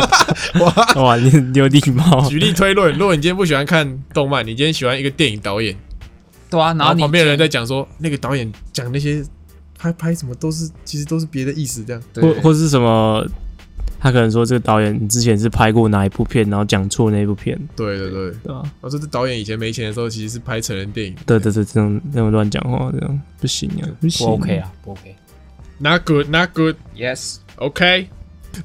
[0.61, 5.75] 哇 哇，你你有礼貌，举例推论，如果你今天不喜欢看动漫，你今天喜欢一个电影导演，？”
[6.49, 9.25] 对啊，然后旁边的人在讲说，那个导演讲那些
[9.77, 12.01] 拍拍什么都是，其实都是别的意思，这样。
[12.13, 13.25] 或对或是什么，
[14.05, 18.61] 他可能说这个导演你之前是拍过哪一部片，然后讲错那一部片，对对对，对吧？
[18.79, 21.15] 我说这导演以前没钱的时候，其实是拍成人电影。
[21.25, 25.15] 对对对，这种这种乱讲话，这样不行啊，不行不 OK 啊，不 OK。
[25.79, 26.75] Not good, not good.
[26.95, 28.07] Yes，OK，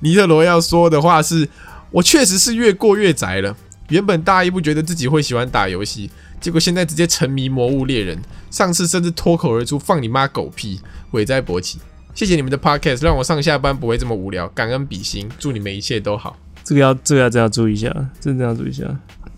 [0.01, 1.49] 尼特罗要说的话是：
[1.91, 3.57] 我确实是越过越宅了。
[3.89, 8.15] 原本大一不觉得自己会喜欢打游戏，结果现在直接沉迷《魔物猎人》。
[8.51, 10.79] 上次甚至脱口而出“放你妈狗屁”，
[11.13, 11.79] 伟在勃起。
[12.21, 16.39] 谢谢你们的 Podcast，让我上下班不会这么无聊，感恩比心，祝你们一切都好。
[16.63, 17.91] 这个要这个要这要注意一下，
[18.21, 18.85] 真的要注意一下。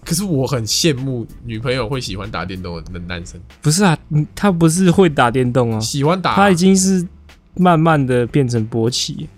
[0.04, 7.06] 可是我很羡慕女朋友会喜欢打电动的男生，不是啊，嗯他不是会打电动啊，喜欢打、他已经是
[7.54, 9.28] 慢慢的变成勃起，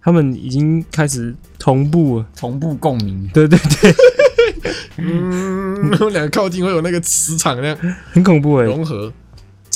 [0.00, 2.26] 他们已经开始同步了。
[2.36, 3.28] 同步共鸣。
[3.34, 3.94] 对对对，
[4.98, 7.76] 嗯，我 们两个靠近会有那个磁场那样
[8.12, 8.64] 很恐怖哎。
[8.66, 9.12] 融合，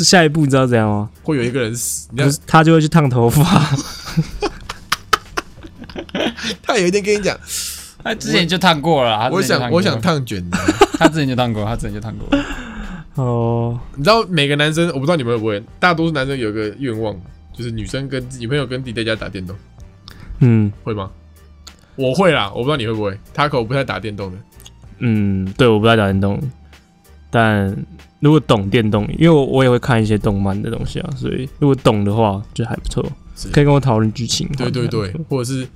[0.00, 1.10] 这下一步你知道怎样吗？
[1.22, 2.08] 会有一个人死。
[2.46, 3.44] 他就会去烫头发。
[6.62, 7.38] 他有一天跟你讲，
[8.02, 10.56] 他之前就烫过了我想我想，烫卷的。
[10.98, 12.26] 他之前就烫过，他之前就烫过。
[13.16, 17.14] 哦，你知道每个男生，我不知道你们会不会，大多数男生有个愿望，
[17.52, 19.54] 就是女生跟女朋友跟弟弟在家打电动，
[20.38, 21.10] 嗯会吗？
[21.96, 23.20] 我会啦，我不知道你会不会。
[23.36, 24.38] Taco 不太打电动的，
[25.00, 26.40] 嗯，对，我不太打电动，
[27.28, 27.76] 但
[28.20, 33.02] 如果懂电动，因为我我也会看一些动漫的东西啊，所以如果懂的话就还不错，
[33.52, 34.46] 可以跟我讨论剧情。
[34.56, 35.66] 对对对或者是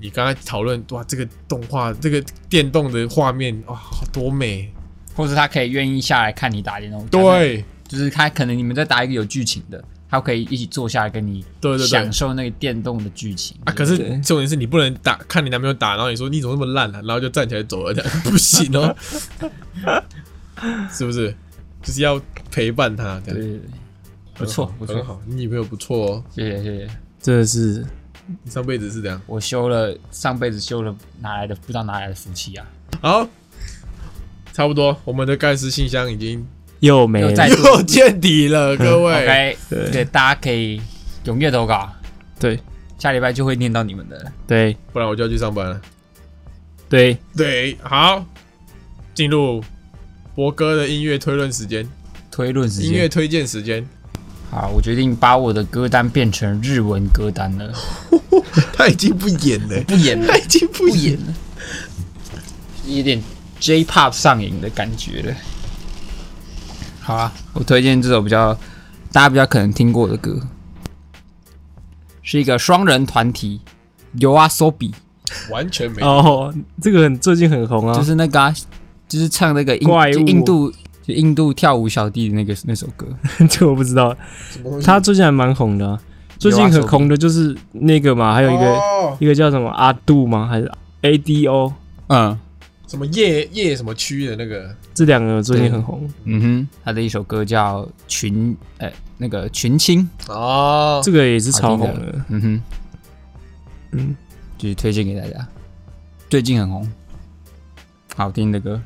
[0.00, 3.78] 你刚才讨论哇，这个动画这个电动的画面哇，
[4.12, 4.70] 多美，
[5.14, 7.06] 或者他可以愿意下来看你打电动。
[7.08, 12.12] 对就是他可能你们在打一个有剧情的，他可以一起坐下来跟你对对对享。
[12.12, 13.72] 受那个电动的剧情啊！
[13.72, 18.94] 可是重点是你不能打，看你男朋友打，然后你说你怎么那么烂啊，然后就站起来走了，这样 不行哦，
[20.90, 21.34] 是不是？
[21.82, 22.20] 就是要
[22.50, 23.60] 陪伴他，这样对对对，
[24.34, 25.20] 不错不错，很好。
[25.26, 26.88] 你女朋友不错哦，谢谢谢谢。
[27.20, 27.84] 真的是
[28.44, 29.20] 你上辈子是这样。
[29.26, 32.66] 我修了上辈子修了哪来的不知道哪来的福气啊？
[33.00, 33.28] 好，
[34.52, 36.46] 差不多，我们的盖世信箱已经
[36.80, 39.14] 又没了又见底了， 各位。
[39.24, 40.80] OK，对对，大家可以
[41.24, 41.90] 踊跃投稿，
[42.38, 42.60] 对
[42.98, 44.32] 下礼拜就会念到你们的了。
[44.46, 45.80] 对不然我就要去上班了。
[46.88, 48.24] 对，对，好，
[49.14, 49.62] 进入
[50.38, 51.84] 博哥的音乐推论时间，
[52.30, 53.84] 推论时间，音乐推荐时间。
[54.52, 57.74] 好，我决定把我的歌单变成日文歌单了，
[58.72, 60.28] 他已经不演了，不演了。
[60.28, 61.34] 他，已经不不演了，
[62.86, 63.20] 有点
[63.58, 65.34] J-pop 上瘾的感觉了。
[67.00, 68.54] 好啊，我推荐这首比较
[69.10, 70.40] 大家比较可能听过的歌，
[72.22, 73.60] 是一个双人团体
[74.16, 74.92] YOASOBI，
[75.50, 76.00] 完全没。
[76.00, 78.54] 哦，这个很最近很红啊，就是那个啊、
[79.08, 80.18] 就是唱那个印怪物。
[80.26, 80.70] 印度
[81.02, 83.06] 就印度跳舞小弟的那个那首歌，
[83.48, 84.14] 这我不知道，
[84.84, 85.98] 他最近还蛮红的啊、
[86.38, 89.16] 最近很红的就是那个嘛，还有一个、哦。
[89.18, 90.46] 一个叫什么阿杜吗？
[90.46, 91.72] 还是 A D O？
[92.08, 92.38] 嗯。
[92.86, 94.74] 什么夜夜什么区的那个？
[94.94, 96.40] 这两个最近很红，嗯。
[96.40, 102.24] 哼，他的一首歌叫群呃那个群青，哦，这个也是超红的。
[102.28, 102.62] 嗯哼，
[103.92, 104.16] 嗯，
[104.56, 105.46] 就是推荐给大家，
[106.30, 106.90] 最近很红，
[108.16, 108.80] 好听的歌，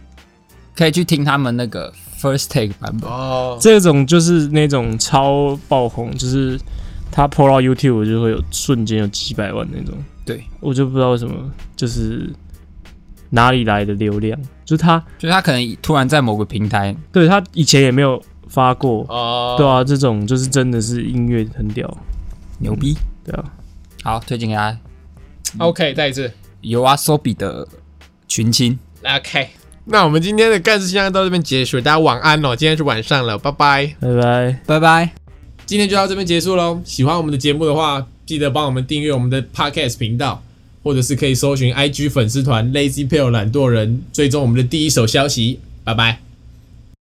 [0.77, 3.11] 可以去听他们那个 First Take 版本。
[3.11, 6.59] 哦，这种就是那种超爆红，就是
[7.11, 9.95] 他 PO 到 YouTube 就会有瞬间有几百万那种。
[10.25, 11.35] 对，我就不知道为什么，
[11.75, 12.33] 就是
[13.31, 21.93] 哪里来的流量，就是他就是他可能突然在某个平台，对他以前也没有发过，哦，对啊，这种就是真的是音乐很屌，
[22.59, 22.97] 牛逼。
[23.25, 23.45] 对啊，
[24.03, 24.79] 好，推荐给大家
[25.59, 27.67] OK，再一次 s o b i 的
[28.27, 28.79] 群青。
[29.03, 29.49] OK。
[29.85, 33.95] 那我们今天的干事信箱到这边结束，大家晚安哦，今天是晚上了，拜拜。
[34.01, 34.61] 拜拜。
[34.65, 35.11] 拜拜。
[35.67, 36.81] 今天就到这边结束喽。
[36.85, 40.43] 喜欢我们的节目的话，记得帮我们订阅我们的 Podcast 频道，
[40.83, 45.59] 或者是可以搜寻 IG 粉丝团 Lazy p a l e 懒惰人，追踪我们的第一手消息。
[45.85, 46.21] 拜拜。